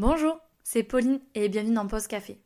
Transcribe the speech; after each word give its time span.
Bonjour, 0.00 0.38
c'est 0.62 0.84
Pauline 0.84 1.18
et 1.34 1.48
bienvenue 1.48 1.74
dans 1.74 1.88
Post 1.88 2.06
Café. 2.06 2.38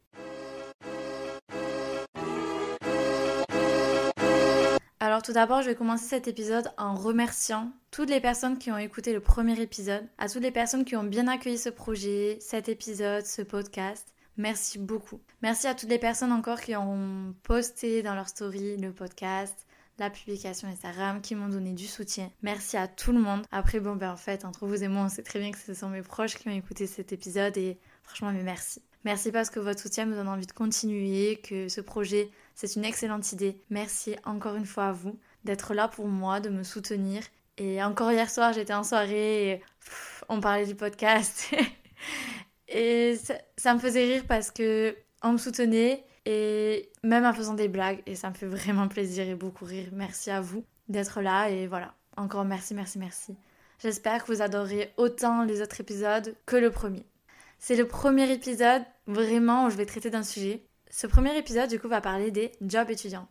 Alors 5.01 5.21
tout 5.21 5.35
d'abord, 5.35 5.61
je 5.61 5.69
vais 5.69 5.75
commencer 5.75 6.07
cet 6.07 6.29
épisode 6.29 6.73
en 6.79 6.95
remerciant 6.95 7.71
toutes 7.91 8.09
les 8.09 8.21
personnes 8.21 8.57
qui 8.57 8.73
ont 8.73 8.79
écouté 8.79 9.13
le 9.13 9.21
premier 9.21 9.61
épisode, 9.61 10.09
à 10.17 10.31
toutes 10.31 10.41
les 10.41 10.51
personnes 10.51 10.87
qui 10.87 10.97
ont 10.97 11.05
bien 11.05 11.29
accueilli 11.29 11.59
ce 11.59 11.69
projet, 11.69 12.39
cet 12.41 12.71
épisode, 12.71 13.27
ce 13.27 13.43
podcast. 13.43 14.15
Merci 14.39 14.79
beaucoup. 14.79 15.21
Merci 15.43 15.67
à 15.67 15.75
toutes 15.75 15.91
les 15.91 15.99
personnes 15.99 16.33
encore 16.33 16.63
qui 16.63 16.75
ont 16.75 17.35
posté 17.43 18.03
dans 18.03 18.15
leur 18.15 18.31
story 18.31 18.79
le 18.79 18.93
podcast, 18.93 19.67
la 20.03 20.11
publication 20.11 20.69
Instagram, 20.69 21.21
qui 21.21 21.35
m'ont 21.35 21.49
donné 21.49 21.73
du 21.73 21.87
soutien. 21.87 22.31
Merci 22.43 22.77
à 22.77 22.89
tout 22.89 23.13
le 23.13 23.21
monde. 23.21 23.43
Après, 23.53 23.79
bon, 23.79 23.95
ben 23.95 24.11
en 24.11 24.17
fait, 24.17 24.45
entre 24.45 24.67
vous 24.67 24.83
et 24.83 24.89
moi, 24.89 25.05
on 25.05 25.09
sait 25.09 25.23
très 25.23 25.39
bien 25.39 25.53
que 25.53 25.59
ce 25.59 25.75
sont 25.75 25.89
mes 25.89 26.03
proches 26.03 26.37
qui 26.37 26.49
ont 26.49 26.53
écouté 26.53 26.87
cet 26.89 27.13
épisode 27.13 27.57
et 27.57 27.79
franchement, 28.03 28.33
mais 28.33 28.43
merci. 28.43 28.83
Merci 29.05 29.31
parce 29.31 29.49
que 29.49 29.61
votre 29.61 29.81
soutien 29.81 30.07
me 30.07 30.15
donne 30.15 30.29
envie 30.29 30.47
de 30.47 30.53
continuer, 30.53 31.37
que 31.37 31.69
ce 31.69 31.81
projet, 31.81 32.31
c'est 32.55 32.75
une 32.75 32.85
excellente 32.85 33.33
idée. 33.33 33.61
Merci 33.71 34.17
encore 34.25 34.57
une 34.57 34.67
fois 34.67 34.87
à 34.87 34.93
vous 34.93 35.19
d'être 35.45 35.73
là 35.73 35.87
pour 35.89 36.09
moi, 36.09 36.41
de 36.41 36.49
me 36.49 36.65
soutenir. 36.65 37.23
Et 37.59 37.83
encore 37.83 38.11
hier 38.11 38.29
soir, 38.29 38.53
j'étais 38.53 38.75
en 38.75 38.85
soirée 38.85 39.51
et 39.51 39.63
on 40.29 40.41
parlait 40.41 40.67
du 40.67 40.75
podcast. 40.75 41.55
et 42.69 43.17
ça, 43.17 43.35
ça 43.57 43.75
me 43.75 43.79
faisait 43.79 44.05
rire 44.05 44.25
parce 44.27 44.51
que 44.51 44.97
on 45.23 45.33
me 45.33 45.39
soutenait 45.39 46.05
et 46.25 46.91
même 47.03 47.25
en 47.25 47.33
faisant 47.33 47.55
des 47.55 47.69
blagues 47.69 48.03
et 48.07 48.15
ça 48.15 48.31
me 48.31 48.35
fait 48.35 48.47
vraiment 48.47 48.89
plaisir 48.89 49.29
et 49.29 49.35
beaucoup 49.35 49.65
rire. 49.65 49.89
Merci 49.93 50.31
à 50.31 50.41
vous 50.41 50.65
d'être 50.89 51.21
là 51.21 51.49
et 51.51 51.67
voilà. 51.67 51.95
Encore 52.17 52.45
merci, 52.45 52.75
merci, 52.75 52.99
merci. 52.99 53.37
J'espère 53.81 54.23
que 54.25 54.33
vous 54.33 54.43
adorez 54.43 54.93
autant 54.97 55.45
les 55.45 55.61
autres 55.61 55.81
épisodes 55.81 56.37
que 56.47 56.57
le 56.57 56.71
premier. 56.71 57.05
C'est 57.59 57.77
le 57.77 57.87
premier 57.87 58.31
épisode 58.31 58.83
vraiment 59.07 59.67
où 59.67 59.71
je 59.71 59.77
vais 59.77 59.87
traiter 59.87 60.11
d'un 60.11 60.23
sujet. 60.23 60.65
Ce 60.91 61.07
premier 61.07 61.37
épisode 61.37 61.71
du 61.71 61.81
coup 61.81 61.89
va 61.89 62.01
parler 62.01 62.31
des 62.31 62.53
jobs 62.61 62.91
étudiants. 62.91 63.29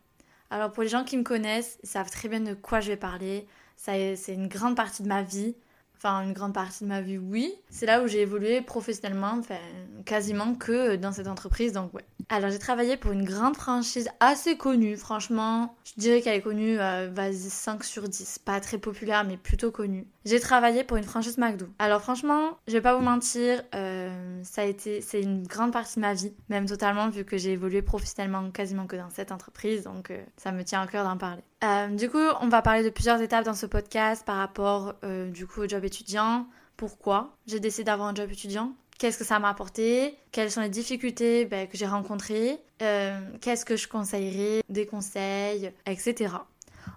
Alors 0.50 0.72
pour 0.72 0.84
les 0.84 0.90
gens 0.90 1.04
qui 1.04 1.18
me 1.18 1.24
connaissent, 1.24 1.78
ils 1.84 1.90
savent 1.90 2.10
très 2.10 2.28
bien 2.28 2.42
de 2.42 2.54
quoi 2.54 2.82
je 2.82 2.90
vais 2.90 2.98
parler. 2.98 3.48
C'est 3.78 4.16
une 4.28 4.48
grande 4.48 4.76
partie 4.76 5.04
de 5.04 5.08
ma 5.08 5.24
vie 5.24 5.56
enfin 6.04 6.24
une 6.24 6.34
grande 6.34 6.54
partie 6.54 6.84
de 6.84 6.90
ma 6.90 7.02
vie, 7.02 7.18
oui. 7.18 7.54
C'est 7.70 7.86
là 7.86 8.02
où 8.02 8.08
j'ai 8.08 8.22
évolué 8.22 8.62
professionnellement, 8.62 9.36
enfin 9.38 9.58
quasiment 10.06 10.56
que 10.56 10.96
dans 10.96 11.12
cette 11.12 11.28
entreprise, 11.28 11.74
donc 11.74 11.94
ouais. 11.94 12.06
Alors 12.30 12.50
j'ai 12.50 12.60
travaillé 12.60 12.98
pour 12.98 13.12
une 13.12 13.24
grande 13.24 13.56
franchise 13.56 14.10
assez 14.20 14.58
connue, 14.58 14.98
franchement, 14.98 15.76
je 15.84 15.94
dirais 16.02 16.22
qu'elle 16.22 16.36
est 16.36 16.42
connue, 16.42 16.80
euh, 16.80 17.10
vas-y 17.14 17.50
5 17.50 17.84
sur 17.84 18.10
10, 18.10 18.40
pas 18.40 18.60
très 18.60 18.78
populaire 18.78 19.24
mais 19.24 19.38
plutôt 19.38 19.70
connue. 19.72 20.08
J'ai 20.26 20.40
travaillé 20.40 20.84
pour 20.84 20.98
une 20.98 21.04
franchise 21.04 21.38
McDo. 21.38 21.68
Alors 21.78 22.02
franchement, 22.02 22.58
je 22.68 22.74
vais 22.74 22.82
pas 22.82 22.96
vous 22.96 23.04
mentir, 23.04 23.62
euh, 23.76 24.42
ça 24.44 24.64
a 24.64 24.66
été, 24.66 25.02
c'est 25.02 25.22
une 25.22 25.44
grande 25.44 25.72
partie 25.72 25.96
de 25.96 26.02
ma 26.02 26.14
vie, 26.14 26.34
même 26.50 26.66
totalement 26.66 27.10
vu 27.10 27.26
que 27.26 27.38
j'ai 27.38 27.52
évolué 27.52 27.82
professionnellement 27.82 28.50
quasiment 28.50 28.88
que 28.88 28.96
dans 28.96 29.10
cette 29.10 29.32
entreprise, 29.32 29.84
donc 29.84 30.10
euh, 30.10 30.24
ça 30.38 30.52
me 30.52 30.64
tient 30.64 30.82
à 30.82 30.88
cœur 30.88 31.04
d'en 31.04 31.18
parler. 31.18 31.44
Euh, 31.64 31.88
du 31.90 32.10
coup, 32.10 32.18
on 32.42 32.48
va 32.48 32.62
parler 32.62 32.84
de 32.84 32.90
plusieurs 32.90 33.22
étapes 33.22 33.46
dans 33.46 33.54
ce 33.54 33.66
podcast 33.66 34.26
par 34.26 34.38
rapport 34.38 34.96
euh, 35.04 35.30
du 35.30 35.46
coup 35.46 35.62
au 35.62 35.68
job 35.68 35.84
étudiant. 35.86 36.48
Pourquoi 36.76 37.36
j'ai 37.46 37.60
décidé 37.60 37.84
d'avoir 37.84 38.08
un 38.08 38.16
job 38.16 38.32
étudiant? 38.32 38.74
Qu'est-ce 38.98 39.18
que 39.18 39.24
ça 39.24 39.40
m'a 39.40 39.50
apporté? 39.50 40.18
Quelles 40.32 40.52
sont 40.52 40.62
les 40.62 40.70
difficultés 40.70 41.46
ben, 41.46 41.68
que 41.68 41.78
j'ai 41.78 41.86
rencontrées? 41.86 42.60
Euh, 42.82 43.20
Qu'est-ce 43.42 43.66
que 43.66 43.76
je 43.76 43.88
conseillerais? 43.88 44.64
Des 44.70 44.86
conseils, 44.86 45.72
etc. 45.86 46.34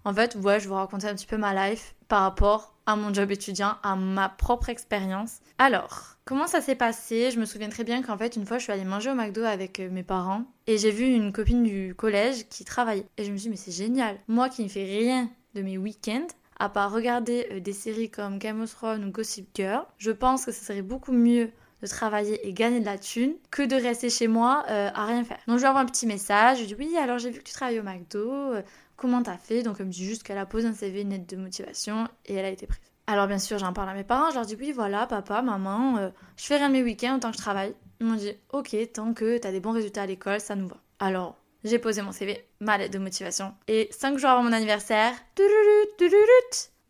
En 0.04 0.14
fait, 0.14 0.34
ouais, 0.36 0.60
je 0.60 0.64
vais 0.64 0.68
vous 0.68 0.74
raconter 0.74 1.08
un 1.08 1.14
petit 1.14 1.26
peu 1.26 1.36
ma 1.36 1.68
life 1.68 1.94
par 2.08 2.22
rapport 2.22 2.73
à 2.86 2.96
mon 2.96 3.12
job 3.12 3.30
étudiant, 3.30 3.76
à 3.82 3.96
ma 3.96 4.28
propre 4.28 4.68
expérience. 4.68 5.38
Alors, 5.58 6.14
Comment 6.26 6.46
ça 6.46 6.62
s'est 6.62 6.74
passé? 6.74 7.30
Je 7.30 7.38
me 7.38 7.44
souviens 7.44 7.68
très 7.68 7.84
bien 7.84 8.00
qu'en 8.00 8.16
fait, 8.16 8.36
une 8.36 8.46
fois, 8.46 8.56
je 8.56 8.62
suis 8.62 8.72
allée 8.72 8.86
manger 8.86 9.10
au 9.10 9.14
McDo 9.14 9.42
avec 9.42 9.78
euh, 9.78 9.90
mes 9.90 10.02
parents 10.02 10.44
et 10.66 10.78
j'ai 10.78 10.90
vu 10.90 11.04
une 11.04 11.34
copine 11.34 11.62
du 11.62 11.94
collège 11.94 12.48
qui 12.48 12.64
travaillait. 12.64 13.06
Et 13.18 13.24
je 13.24 13.30
me 13.30 13.36
suis 13.36 13.44
dit, 13.44 13.50
mais 13.50 13.56
c'est 13.56 13.70
génial. 13.70 14.16
Moi 14.26 14.48
qui 14.48 14.64
ne 14.64 14.68
fais 14.70 14.84
rien 14.84 15.28
de 15.54 15.60
mes 15.60 15.76
week-ends, 15.76 16.26
à 16.58 16.70
part 16.70 16.92
regarder 16.92 17.46
euh, 17.52 17.60
des 17.60 17.74
séries 17.74 18.10
comme 18.10 18.38
Game 18.38 18.62
of 18.62 18.70
Thrones 18.70 19.04
ou 19.04 19.10
Gossip 19.10 19.50
Girl, 19.54 19.84
je 19.98 20.12
pense 20.12 20.46
que 20.46 20.52
ce 20.52 20.64
serait 20.64 20.80
beaucoup 20.80 21.12
mieux 21.12 21.50
de 21.82 21.86
travailler 21.86 22.48
et 22.48 22.54
gagner 22.54 22.80
de 22.80 22.86
la 22.86 22.96
thune 22.96 23.34
que 23.50 23.62
de 23.62 23.76
rester 23.76 24.08
chez 24.08 24.26
moi 24.26 24.64
euh, 24.70 24.88
à 24.94 25.04
rien 25.04 25.24
faire. 25.24 25.40
Donc 25.46 25.58
je 25.58 25.62
lui 25.64 25.68
envoie 25.68 25.82
un 25.82 25.86
petit 25.86 26.06
message, 26.06 26.56
je 26.56 26.62
lui 26.62 26.68
dis 26.68 26.74
oui 26.78 26.96
alors 26.96 27.18
j'ai 27.18 27.28
vu 27.28 27.40
que 27.40 27.44
tu 27.44 27.52
travailles 27.52 27.80
au 27.80 27.82
McDo, 27.82 28.54
comment 28.96 29.22
t'as 29.22 29.36
fait 29.36 29.62
Donc 29.62 29.76
elle 29.80 29.86
me 29.86 29.90
dit 29.90 30.04
juste 30.04 30.22
qu'elle 30.22 30.38
a 30.38 30.46
posé 30.46 30.68
un 30.68 30.72
CV 30.72 31.04
net 31.04 31.28
de 31.28 31.36
motivation 31.36 32.08
et 32.26 32.34
elle 32.34 32.44
a 32.44 32.50
été 32.50 32.66
prise. 32.66 32.80
Alors 33.06 33.26
bien 33.26 33.38
sûr, 33.38 33.58
j'en 33.58 33.72
parle 33.72 33.90
à 33.90 33.94
mes 33.94 34.04
parents, 34.04 34.30
je 34.30 34.36
leur 34.36 34.46
dis 34.46 34.56
oui, 34.58 34.72
voilà, 34.72 35.06
papa, 35.06 35.42
maman, 35.42 35.98
euh, 35.98 36.10
je 36.36 36.44
fais 36.44 36.56
rien 36.56 36.68
de 36.68 36.72
mes 36.74 36.82
week-ends 36.82 37.16
autant 37.16 37.30
que 37.30 37.36
je 37.36 37.42
travaille. 37.42 37.74
Ils 38.00 38.06
m'ont 38.06 38.16
dit 38.16 38.32
ok, 38.52 38.76
tant 38.92 39.12
que 39.12 39.38
t'as 39.38 39.52
des 39.52 39.60
bons 39.60 39.72
résultats 39.72 40.02
à 40.02 40.06
l'école, 40.06 40.40
ça 40.40 40.56
nous 40.56 40.68
va. 40.68 40.76
Alors, 40.98 41.36
j'ai 41.64 41.78
posé 41.78 42.02
mon 42.02 42.12
CV, 42.12 42.46
ma 42.60 42.78
lettre 42.78 42.94
de 42.94 42.98
motivation, 42.98 43.54
et 43.68 43.88
cinq 43.90 44.18
jours 44.18 44.30
avant 44.30 44.42
mon 44.42 44.52
anniversaire, 44.52 45.12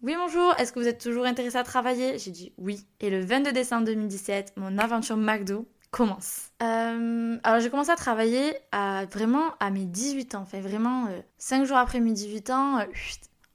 oui 0.04 0.16
bonjour, 0.18 0.54
est-ce 0.58 0.70
que 0.70 0.80
vous 0.80 0.86
êtes 0.86 1.00
toujours 1.00 1.24
intéressé 1.24 1.56
à 1.56 1.64
travailler? 1.64 2.18
J'ai 2.18 2.30
dit 2.30 2.52
oui. 2.58 2.86
Et 3.00 3.08
le 3.08 3.24
22 3.24 3.52
décembre 3.52 3.86
2017, 3.86 4.52
mon 4.58 4.76
aventure 4.76 5.16
McDo 5.16 5.66
commence. 5.94 6.50
Euh, 6.62 7.38
alors 7.44 7.60
j'ai 7.60 7.70
commencé 7.70 7.90
à 7.90 7.96
travailler 7.96 8.56
à, 8.72 9.04
vraiment 9.06 9.54
à 9.60 9.70
mes 9.70 9.84
18 9.84 10.34
ans, 10.34 10.42
enfin 10.42 10.60
vraiment 10.60 11.06
euh, 11.06 11.20
cinq 11.38 11.58
5 11.58 11.64
jours 11.66 11.76
après 11.76 12.00
mes 12.00 12.12
18 12.12 12.50
ans, 12.50 12.78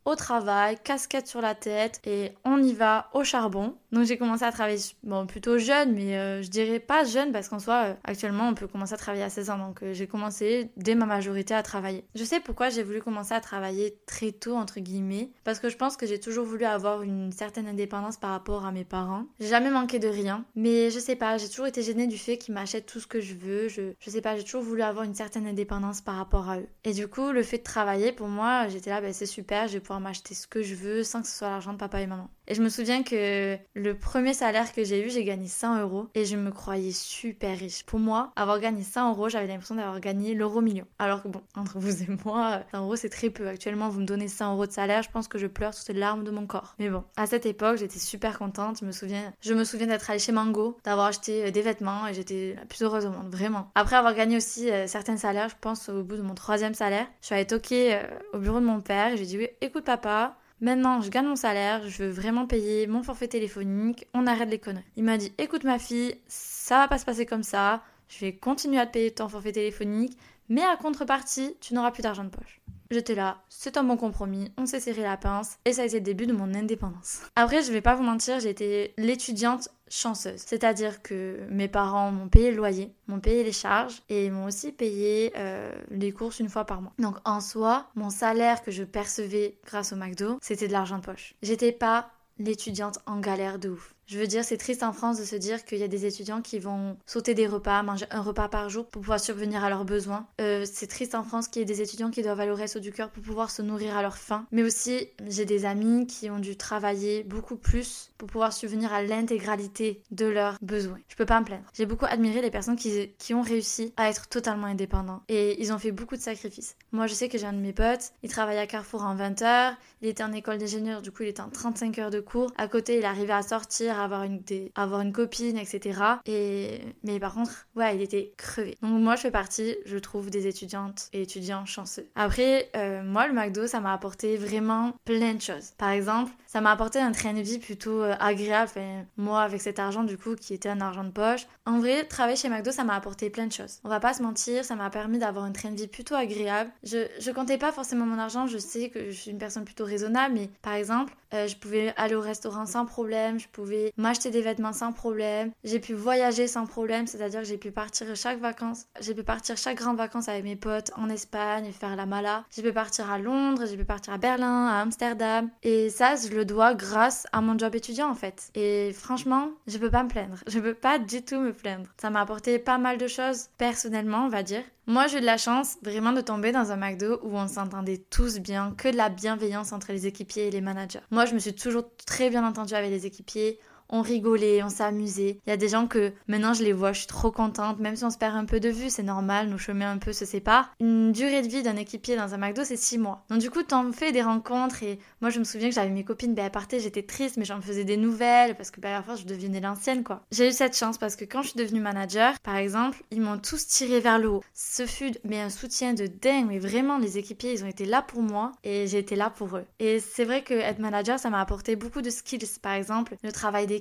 au 0.05 0.15
travail, 0.15 0.77
casquette 0.83 1.27
sur 1.27 1.41
la 1.41 1.53
tête 1.53 1.99
et 2.05 2.31
on 2.45 2.63
y 2.63 2.73
va 2.73 3.09
au 3.13 3.23
charbon. 3.23 3.75
Donc 3.91 4.05
j'ai 4.05 4.17
commencé 4.17 4.43
à 4.43 4.51
travailler 4.51 4.79
bon, 5.03 5.25
plutôt 5.25 5.57
jeune, 5.57 5.93
mais 5.93 6.17
euh, 6.17 6.41
je 6.41 6.49
dirais 6.49 6.79
pas 6.79 7.03
jeune 7.03 7.31
parce 7.31 7.49
qu'en 7.49 7.59
soi, 7.59 7.83
euh, 7.85 7.93
actuellement, 8.03 8.47
on 8.47 8.53
peut 8.53 8.67
commencer 8.67 8.93
à 8.93 8.97
travailler 8.97 9.23
à 9.23 9.29
16 9.29 9.49
ans. 9.49 9.57
Donc 9.57 9.81
euh, 9.81 9.93
j'ai 9.93 10.07
commencé 10.07 10.71
dès 10.77 10.95
ma 10.95 11.05
majorité 11.05 11.53
à 11.53 11.63
travailler. 11.63 12.05
Je 12.15 12.23
sais 12.23 12.39
pourquoi 12.39 12.69
j'ai 12.69 12.83
voulu 12.83 13.01
commencer 13.01 13.33
à 13.33 13.41
travailler 13.41 13.99
très 14.05 14.31
tôt, 14.31 14.55
entre 14.55 14.79
guillemets, 14.79 15.31
parce 15.43 15.59
que 15.59 15.69
je 15.69 15.77
pense 15.77 15.97
que 15.97 16.05
j'ai 16.05 16.19
toujours 16.19 16.45
voulu 16.45 16.65
avoir 16.65 17.01
une 17.01 17.31
certaine 17.31 17.67
indépendance 17.67 18.17
par 18.17 18.31
rapport 18.31 18.65
à 18.65 18.71
mes 18.71 18.85
parents. 18.85 19.25
J'ai 19.39 19.47
jamais 19.47 19.71
manqué 19.71 19.97
de 19.97 20.07
rien, 20.07 20.45
mais 20.55 20.91
je 20.91 20.99
sais 20.99 21.15
pas, 21.15 21.37
j'ai 21.37 21.49
toujours 21.49 21.67
été 21.67 21.81
gênée 21.81 22.07
du 22.07 22.17
fait 22.17 22.37
qu'ils 22.37 22.53
m'achètent 22.53 22.85
tout 22.85 22.99
ce 22.99 23.07
que 23.07 23.21
je 23.21 23.33
veux. 23.33 23.69
Je, 23.69 23.93
je 23.99 24.09
sais 24.09 24.21
pas, 24.21 24.37
j'ai 24.37 24.43
toujours 24.43 24.61
voulu 24.61 24.83
avoir 24.83 25.03
une 25.03 25.15
certaine 25.15 25.47
indépendance 25.47 26.01
par 26.01 26.15
rapport 26.15 26.49
à 26.49 26.59
eux. 26.59 26.67
Et 26.83 26.93
du 26.93 27.07
coup, 27.07 27.31
le 27.31 27.43
fait 27.43 27.57
de 27.57 27.63
travailler, 27.63 28.11
pour 28.11 28.27
moi, 28.27 28.67
j'étais 28.67 28.91
là, 28.91 29.01
ben, 29.01 29.13
c'est 29.13 29.25
super, 29.25 29.67
je 29.67 29.73
vais 29.73 29.79
pouvoir 29.79 29.99
m'acheter 29.99 30.35
ce 30.35 30.47
que 30.47 30.61
je 30.61 30.75
veux 30.75 31.03
sans 31.03 31.21
que 31.21 31.27
ce 31.27 31.37
soit 31.37 31.49
l'argent 31.49 31.73
de 31.73 31.77
papa 31.77 32.01
et 32.01 32.07
maman. 32.07 32.29
Et 32.47 32.55
je 32.55 32.63
me 32.63 32.69
souviens 32.69 33.03
que 33.03 33.57
le 33.79 33.95
premier 33.95 34.33
salaire 34.33 34.71
que 34.73 34.83
j'ai 34.83 35.05
eu, 35.05 35.09
j'ai 35.09 35.23
gagné 35.23 35.47
100 35.47 35.81
euros 35.81 36.07
et 36.13 36.25
je 36.25 36.35
me 36.35 36.51
croyais 36.51 36.91
super 36.91 37.57
riche. 37.57 37.83
Pour 37.83 37.99
moi, 37.99 38.31
avoir 38.35 38.59
gagné 38.59 38.83
100 38.83 39.11
euros, 39.11 39.29
j'avais 39.29 39.47
l'impression 39.47 39.75
d'avoir 39.75 39.99
gagné 39.99 40.33
l'euro 40.33 40.61
million. 40.61 40.85
Alors 40.99 41.23
que 41.23 41.27
bon, 41.27 41.41
entre 41.55 41.79
vous 41.79 42.03
et 42.03 42.07
moi, 42.23 42.61
100 42.71 42.83
euros 42.83 42.95
c'est 42.95 43.09
très 43.09 43.29
peu. 43.29 43.47
Actuellement, 43.47 43.89
vous 43.89 44.01
me 44.01 44.05
donnez 44.05 44.27
100 44.27 44.53
euros 44.53 44.67
de 44.67 44.71
salaire, 44.71 45.01
je 45.01 45.09
pense 45.09 45.27
que 45.27 45.37
je 45.37 45.47
pleure 45.47 45.73
toutes 45.73 45.87
les 45.87 45.99
larmes 45.99 46.23
de 46.23 46.31
mon 46.31 46.45
corps. 46.45 46.75
Mais 46.79 46.89
bon, 46.89 47.03
à 47.17 47.25
cette 47.25 47.45
époque, 47.45 47.77
j'étais 47.77 47.99
super 47.99 48.37
contente. 48.37 48.79
Je 48.81 48.85
me 48.85 48.91
souviens, 48.91 49.33
je 49.41 49.53
me 49.53 49.63
souviens 49.63 49.87
d'être 49.87 50.09
allée 50.09 50.19
chez 50.19 50.31
Mango, 50.31 50.77
d'avoir 50.83 51.07
acheté 51.07 51.45
euh, 51.45 51.51
des 51.51 51.61
vêtements 51.61 52.07
et 52.07 52.13
j'étais 52.13 52.55
la 52.57 52.65
plus 52.65 52.83
heureuse 52.83 53.05
au 53.05 53.09
monde, 53.09 53.29
vraiment. 53.31 53.71
Après 53.75 53.95
avoir 53.95 54.13
gagné 54.13 54.37
aussi 54.37 54.69
euh, 54.69 54.87
certains 54.87 55.17
salaires, 55.17 55.49
je 55.49 55.55
pense 55.59 55.89
au 55.89 56.03
bout 56.03 56.17
de 56.17 56.21
mon 56.21 56.35
troisième 56.35 56.73
salaire, 56.73 57.07
je 57.21 57.27
suis 57.27 57.35
allée 57.35 57.47
toquer 57.47 57.95
euh, 57.95 58.01
au 58.33 58.39
bureau 58.39 58.59
de 58.59 58.65
mon 58.65 58.81
père 58.81 59.13
et 59.13 59.17
j'ai 59.17 59.25
dit 59.25 59.47
écoute 59.61 59.85
papa, 59.85 60.35
Maintenant, 60.61 60.99
je 60.99 61.09
gagne 61.09 61.27
mon 61.27 61.37
salaire, 61.37 61.87
je 61.87 62.03
veux 62.03 62.09
vraiment 62.09 62.45
payer 62.45 62.85
mon 62.85 63.01
forfait 63.01 63.29
téléphonique, 63.29 64.07
on 64.13 64.27
arrête 64.27 64.49
les 64.49 64.59
conneries. 64.59 64.83
Il 64.97 65.05
m'a 65.05 65.17
dit 65.17 65.31
écoute 65.37 65.63
ma 65.63 65.79
fille, 65.79 66.15
ça 66.27 66.79
va 66.79 66.87
pas 66.89 66.97
se 66.97 67.05
passer 67.05 67.25
comme 67.25 67.43
ça, 67.43 67.81
je 68.09 68.19
vais 68.19 68.33
continuer 68.33 68.79
à 68.79 68.85
te 68.85 68.91
payer 68.91 69.11
ton 69.11 69.29
forfait 69.29 69.53
téléphonique, 69.53 70.17
mais 70.49 70.63
à 70.63 70.75
contrepartie, 70.75 71.55
tu 71.61 71.73
n'auras 71.73 71.91
plus 71.91 72.03
d'argent 72.03 72.25
de 72.25 72.29
poche. 72.29 72.59
J'étais 72.91 73.13
là, 73.13 73.37
c'est 73.49 73.77
un 73.77 73.83
bon 73.83 73.97
compromis, 73.97 74.51
on 74.57 74.65
s'est 74.65 74.79
serré 74.79 75.03
la 75.03 75.15
pince 75.15 75.59
et 75.63 75.73
ça 75.73 75.83
a 75.83 75.85
été 75.85 75.97
le 75.97 76.03
début 76.03 76.25
de 76.25 76.33
mon 76.33 76.55
indépendance. 76.55 77.21
Après, 77.35 77.61
je 77.61 77.71
vais 77.71 77.81
pas 77.81 77.93
vous 77.93 78.01
mentir, 78.01 78.39
j'ai 78.39 78.49
été 78.49 78.95
l'étudiante 78.97 79.69
chanceuse. 79.89 80.41
C'est-à-dire 80.43 81.03
que 81.03 81.45
mes 81.51 81.67
parents 81.67 82.11
m'ont 82.11 82.29
payé 82.29 82.49
le 82.49 82.57
loyer, 82.57 82.91
m'ont 83.05 83.19
payé 83.19 83.43
les 83.43 83.51
charges 83.51 84.01
et 84.09 84.31
m'ont 84.31 84.45
aussi 84.45 84.71
payé 84.71 85.31
euh, 85.37 85.71
les 85.91 86.11
courses 86.11 86.39
une 86.39 86.49
fois 86.49 86.65
par 86.65 86.81
mois. 86.81 86.93
Donc 86.97 87.17
en 87.25 87.41
soi, 87.41 87.85
mon 87.93 88.09
salaire 88.09 88.63
que 88.63 88.71
je 88.71 88.83
percevais 88.83 89.59
grâce 89.67 89.93
au 89.93 89.95
McDo, 89.95 90.39
c'était 90.41 90.67
de 90.67 90.73
l'argent 90.73 90.97
de 90.97 91.05
poche. 91.05 91.35
J'étais 91.43 91.71
pas 91.71 92.09
l'étudiante 92.39 92.97
en 93.05 93.19
galère 93.19 93.59
de 93.59 93.69
ouf. 93.69 93.93
Je 94.09 94.17
veux 94.17 94.25
dire, 94.25 94.43
c'est 94.43 94.57
triste 94.57 94.81
en 94.81 94.91
France 94.91 95.19
de 95.19 95.23
se 95.23 95.35
dire 95.35 95.63
qu'il 95.63 95.77
y 95.77 95.83
a 95.83 95.87
des 95.87 96.07
étudiants 96.07 96.41
qui 96.41 96.57
vont 96.57 96.97
sauter 97.05 97.35
des 97.35 97.45
repas, 97.45 97.83
manger 97.83 98.07
un 98.09 98.21
repas 98.21 98.47
par 98.49 98.67
jour 98.67 98.87
pour 98.87 99.03
pouvoir 99.03 99.19
subvenir 99.19 99.63
à 99.63 99.69
leurs 99.69 99.85
besoins. 99.85 100.25
Euh, 100.41 100.65
c'est 100.65 100.87
triste 100.87 101.13
en 101.13 101.21
France 101.21 101.47
qu'il 101.47 101.59
y 101.59 101.63
ait 101.63 101.65
des 101.65 101.83
étudiants 101.83 102.09
qui 102.09 102.23
doivent 102.23 102.39
aller 102.39 102.49
au 102.49 102.55
resto 102.55 102.79
du 102.79 102.91
cœur 102.91 103.11
pour 103.11 103.21
pouvoir 103.21 103.51
se 103.51 103.61
nourrir 103.61 103.95
à 103.95 104.01
leur 104.01 104.17
faim. 104.17 104.47
Mais 104.51 104.63
aussi, 104.63 105.09
j'ai 105.27 105.45
des 105.45 105.63
amis 105.65 106.07
qui 106.07 106.31
ont 106.31 106.39
dû 106.39 106.57
travailler 106.57 107.21
beaucoup 107.23 107.55
plus 107.55 108.09
pour 108.17 108.27
pouvoir 108.27 108.51
subvenir 108.51 108.91
à 108.91 109.03
l'intégralité 109.03 110.01
de 110.09 110.25
leurs 110.25 110.57
besoins. 110.63 110.97
Je 111.07 111.15
peux 111.15 111.27
pas 111.27 111.39
me 111.39 111.45
plaindre. 111.45 111.65
J'ai 111.73 111.85
beaucoup 111.85 112.05
admiré 112.05 112.41
les 112.41 112.49
personnes 112.49 112.77
qui, 112.77 113.11
qui 113.19 113.35
ont 113.35 113.43
réussi 113.43 113.93
à 113.95 114.09
être 114.09 114.27
totalement 114.27 114.65
indépendants 114.65 115.21
et 115.29 115.61
ils 115.61 115.71
ont 115.71 115.77
fait 115.77 115.91
beaucoup 115.91 116.15
de 116.15 116.21
sacrifices. 116.21 116.75
Moi, 116.93 117.05
je 117.05 117.13
sais 117.13 117.29
que 117.29 117.37
j'ai 117.37 117.45
un 117.45 117.53
de 117.53 117.59
mes 117.59 117.73
potes, 117.73 118.13
il 118.23 118.31
travaille 118.31 118.57
à 118.57 118.65
Carrefour 118.65 119.03
en 119.03 119.13
20 119.13 119.43
heures, 119.43 119.73
il 120.01 120.07
était 120.07 120.23
en 120.23 120.33
école 120.33 120.57
d'ingénieur, 120.57 121.03
du 121.03 121.11
coup, 121.11 121.21
il 121.21 121.29
était 121.29 121.41
en 121.41 121.49
35 121.49 121.99
heures 121.99 122.09
de 122.09 122.19
cours. 122.19 122.51
À 122.57 122.67
côté, 122.67 122.97
il 122.97 123.05
arrivait 123.05 123.33
à 123.33 123.43
sortir 123.43 123.98
avoir 124.03 124.23
une, 124.23 124.41
avoir 124.75 125.01
une 125.01 125.13
copine, 125.13 125.57
etc. 125.57 126.01
Et, 126.25 126.81
mais 127.03 127.19
par 127.19 127.33
contre, 127.33 127.67
ouais, 127.75 127.95
il 127.95 128.01
était 128.01 128.33
crevé. 128.37 128.77
Donc 128.81 129.01
moi, 129.01 129.15
je 129.15 129.21
fais 129.21 129.31
partie, 129.31 129.75
je 129.85 129.97
trouve, 129.97 130.29
des 130.29 130.47
étudiantes 130.47 131.09
et 131.13 131.21
étudiants 131.21 131.65
chanceux. 131.65 132.07
Après, 132.15 132.69
euh, 132.75 133.03
moi, 133.03 133.27
le 133.27 133.33
McDo, 133.33 133.67
ça 133.67 133.79
m'a 133.79 133.93
apporté 133.93 134.37
vraiment 134.37 134.93
plein 135.05 135.33
de 135.33 135.41
choses. 135.41 135.71
Par 135.77 135.89
exemple, 135.89 136.31
ça 136.47 136.61
m'a 136.61 136.71
apporté 136.71 136.99
un 136.99 137.11
train 137.11 137.33
de 137.33 137.41
vie 137.41 137.59
plutôt 137.59 138.01
euh, 138.01 138.15
agréable. 138.19 138.71
moi, 139.17 139.41
avec 139.41 139.61
cet 139.61 139.79
argent, 139.79 140.03
du 140.03 140.17
coup, 140.17 140.35
qui 140.35 140.53
était 140.53 140.69
un 140.69 140.81
argent 140.81 141.03
de 141.03 141.11
poche. 141.11 141.47
En 141.65 141.79
vrai, 141.79 142.05
travailler 142.05 142.37
chez 142.37 142.49
McDo, 142.49 142.71
ça 142.71 142.83
m'a 142.83 142.95
apporté 142.95 143.29
plein 143.29 143.47
de 143.47 143.53
choses. 143.53 143.79
On 143.83 143.89
va 143.89 143.99
pas 143.99 144.13
se 144.13 144.23
mentir, 144.23 144.65
ça 144.65 144.75
m'a 144.75 144.89
permis 144.89 145.19
d'avoir 145.19 145.45
un 145.45 145.51
train 145.51 145.71
de 145.71 145.75
vie 145.75 145.87
plutôt 145.87 146.15
agréable. 146.15 146.71
Je, 146.83 147.07
je 147.19 147.31
comptais 147.31 147.57
pas 147.57 147.71
forcément 147.71 148.05
mon 148.05 148.17
argent, 148.17 148.47
je 148.47 148.57
sais 148.57 148.89
que 148.89 149.11
je 149.11 149.15
suis 149.15 149.31
une 149.31 149.37
personne 149.37 149.65
plutôt 149.65 149.85
raisonnable, 149.85 150.35
mais 150.35 150.49
par 150.61 150.73
exemple, 150.73 151.13
euh, 151.33 151.47
je 151.47 151.55
pouvais 151.55 151.93
aller 151.95 152.15
au 152.15 152.21
restaurant 152.21 152.65
sans 152.65 152.85
problème, 152.85 153.39
je 153.39 153.47
pouvais 153.47 153.88
m'acheter 153.97 154.31
des 154.31 154.41
vêtements 154.41 154.73
sans 154.73 154.91
problème, 154.91 155.51
j'ai 155.63 155.79
pu 155.79 155.93
voyager 155.93 156.47
sans 156.47 156.65
problème, 156.65 157.07
c'est-à-dire 157.07 157.41
que 157.41 157.47
j'ai 157.47 157.57
pu 157.57 157.71
partir 157.71 158.07
chaque 158.15 158.39
vacances, 158.39 158.85
j'ai 159.01 159.13
pu 159.13 159.23
partir 159.23 159.57
chaque 159.57 159.77
grande 159.77 159.97
vacances 159.97 160.29
avec 160.29 160.43
mes 160.43 160.55
potes 160.55 160.91
en 160.95 161.09
Espagne, 161.09 161.71
faire 161.71 161.95
la 161.95 162.05
mala, 162.05 162.45
j'ai 162.55 162.63
pu 162.63 162.73
partir 162.73 163.09
à 163.11 163.17
Londres, 163.17 163.65
j'ai 163.69 163.77
pu 163.77 163.85
partir 163.85 164.13
à 164.13 164.17
Berlin, 164.17 164.67
à 164.67 164.81
Amsterdam, 164.81 165.49
et 165.63 165.89
ça, 165.89 166.15
je 166.15 166.29
le 166.29 166.45
dois 166.45 166.73
grâce 166.73 167.25
à 167.31 167.41
mon 167.41 167.57
job 167.57 167.75
étudiant 167.75 168.09
en 168.09 168.15
fait. 168.15 168.49
Et 168.55 168.93
franchement, 168.93 169.49
je 169.67 169.77
peux 169.77 169.91
pas 169.91 170.03
me 170.03 170.09
plaindre, 170.09 170.37
je 170.47 170.59
peux 170.59 170.73
pas 170.73 170.99
du 170.99 171.23
tout 171.23 171.39
me 171.39 171.53
plaindre. 171.53 171.89
Ça 171.99 172.09
m'a 172.09 172.21
apporté 172.21 172.59
pas 172.59 172.77
mal 172.77 172.97
de 172.97 173.07
choses 173.07 173.47
personnellement, 173.57 174.25
on 174.25 174.29
va 174.29 174.43
dire. 174.43 174.63
Moi, 174.89 175.05
j'ai 175.05 175.17
eu 175.17 175.21
de 175.21 175.25
la 175.27 175.37
chance 175.37 175.77
vraiment 175.83 176.13
de 176.13 176.21
tomber 176.21 176.51
dans 176.51 176.71
un 176.71 176.75
McDo 176.75 177.19
où 177.21 177.37
on 177.37 177.47
s'entendait 177.47 178.03
tous 178.09 178.39
bien, 178.39 178.73
que 178.75 178.89
de 178.89 178.97
la 178.97 179.09
bienveillance 179.09 179.71
entre 179.71 179.91
les 179.91 180.07
équipiers 180.07 180.47
et 180.47 180.51
les 180.51 180.61
managers. 180.61 181.01
Moi, 181.11 181.25
je 181.25 181.35
me 181.35 181.39
suis 181.39 181.53
toujours 181.53 181.83
très 182.07 182.31
bien 182.31 182.43
entendue 182.43 182.73
avec 182.73 182.89
les 182.89 183.05
équipiers 183.05 183.59
on 183.89 184.01
rigolait, 184.01 184.63
on 184.63 184.69
s'amusait. 184.69 185.39
Il 185.45 185.49
y 185.49 185.53
a 185.53 185.57
des 185.57 185.67
gens 185.67 185.87
que 185.87 186.13
maintenant 186.27 186.53
je 186.53 186.63
les 186.63 186.73
vois, 186.73 186.93
je 186.93 186.99
suis 186.99 187.07
trop 187.07 187.31
contente, 187.31 187.79
même 187.79 187.95
si 187.95 188.03
on 188.03 188.09
se 188.09 188.17
perd 188.17 188.35
un 188.35 188.45
peu 188.45 188.59
de 188.59 188.69
vue, 188.69 188.89
c'est 188.89 189.03
normal, 189.03 189.49
nos 189.49 189.57
chemins 189.57 189.91
un 189.91 189.97
peu 189.97 190.13
se 190.13 190.25
séparent. 190.25 190.71
Une 190.79 191.11
durée 191.11 191.41
de 191.41 191.47
vie 191.47 191.63
d'un 191.63 191.75
équipier 191.75 192.15
dans 192.15 192.33
un 192.33 192.37
McDo, 192.37 192.63
c'est 192.63 192.77
6 192.77 192.97
mois. 192.97 193.25
Donc 193.29 193.39
du 193.39 193.49
coup, 193.49 193.63
t'en 193.63 193.91
fais 193.91 194.11
des 194.11 194.21
rencontres 194.21 194.83
et 194.83 194.99
moi 195.21 195.29
je 195.29 195.39
me 195.39 195.43
souviens 195.43 195.69
que 195.69 195.75
j'avais 195.75 195.89
mes 195.89 196.03
copines, 196.03 196.33
ben 196.33 196.45
elles 196.45 196.51
partaient, 196.51 196.79
j'étais 196.79 197.03
triste, 197.03 197.37
mais 197.37 197.45
j'en 197.45 197.61
faisais 197.61 197.83
des 197.83 197.97
nouvelles 197.97 198.55
parce 198.55 198.71
que 198.71 198.79
ben, 198.79 198.89
à 198.89 198.93
la 198.93 199.03
fois 199.03 199.15
je 199.15 199.25
devenais 199.25 199.59
l'ancienne 199.59 200.03
quoi. 200.03 200.21
J'ai 200.31 200.49
eu 200.49 200.51
cette 200.51 200.77
chance 200.77 200.97
parce 200.97 201.15
que 201.15 201.25
quand 201.25 201.41
je 201.41 201.49
suis 201.49 201.59
devenue 201.59 201.81
manager, 201.81 202.39
par 202.39 202.55
exemple, 202.55 203.03
ils 203.11 203.21
m'ont 203.21 203.37
tous 203.37 203.67
tiré 203.67 203.99
vers 203.99 204.19
le 204.19 204.29
haut. 204.29 204.43
Ce 204.53 204.85
fut 204.85 205.13
mais 205.23 205.39
un 205.39 205.49
soutien 205.49 205.93
de 205.93 206.07
dingue, 206.07 206.47
mais 206.47 206.59
vraiment 206.59 206.97
les 206.97 207.17
équipiers, 207.17 207.53
ils 207.53 207.63
ont 207.63 207.67
été 207.67 207.85
là 207.85 208.01
pour 208.01 208.21
moi 208.21 208.51
et 208.63 208.87
j'ai 208.87 208.99
été 208.99 209.15
là 209.15 209.29
pour 209.29 209.57
eux. 209.57 209.65
Et 209.79 209.99
c'est 209.99 210.25
vrai 210.25 210.43
que 210.43 210.53
être 210.53 210.79
manager, 210.79 211.19
ça 211.19 211.29
m'a 211.29 211.41
apporté 211.41 211.75
beaucoup 211.75 212.01
de 212.01 212.09
skills, 212.09 212.59
par 212.61 212.73
exemple, 212.73 213.15
le 213.23 213.31
travail 213.31 213.67
des 213.67 213.78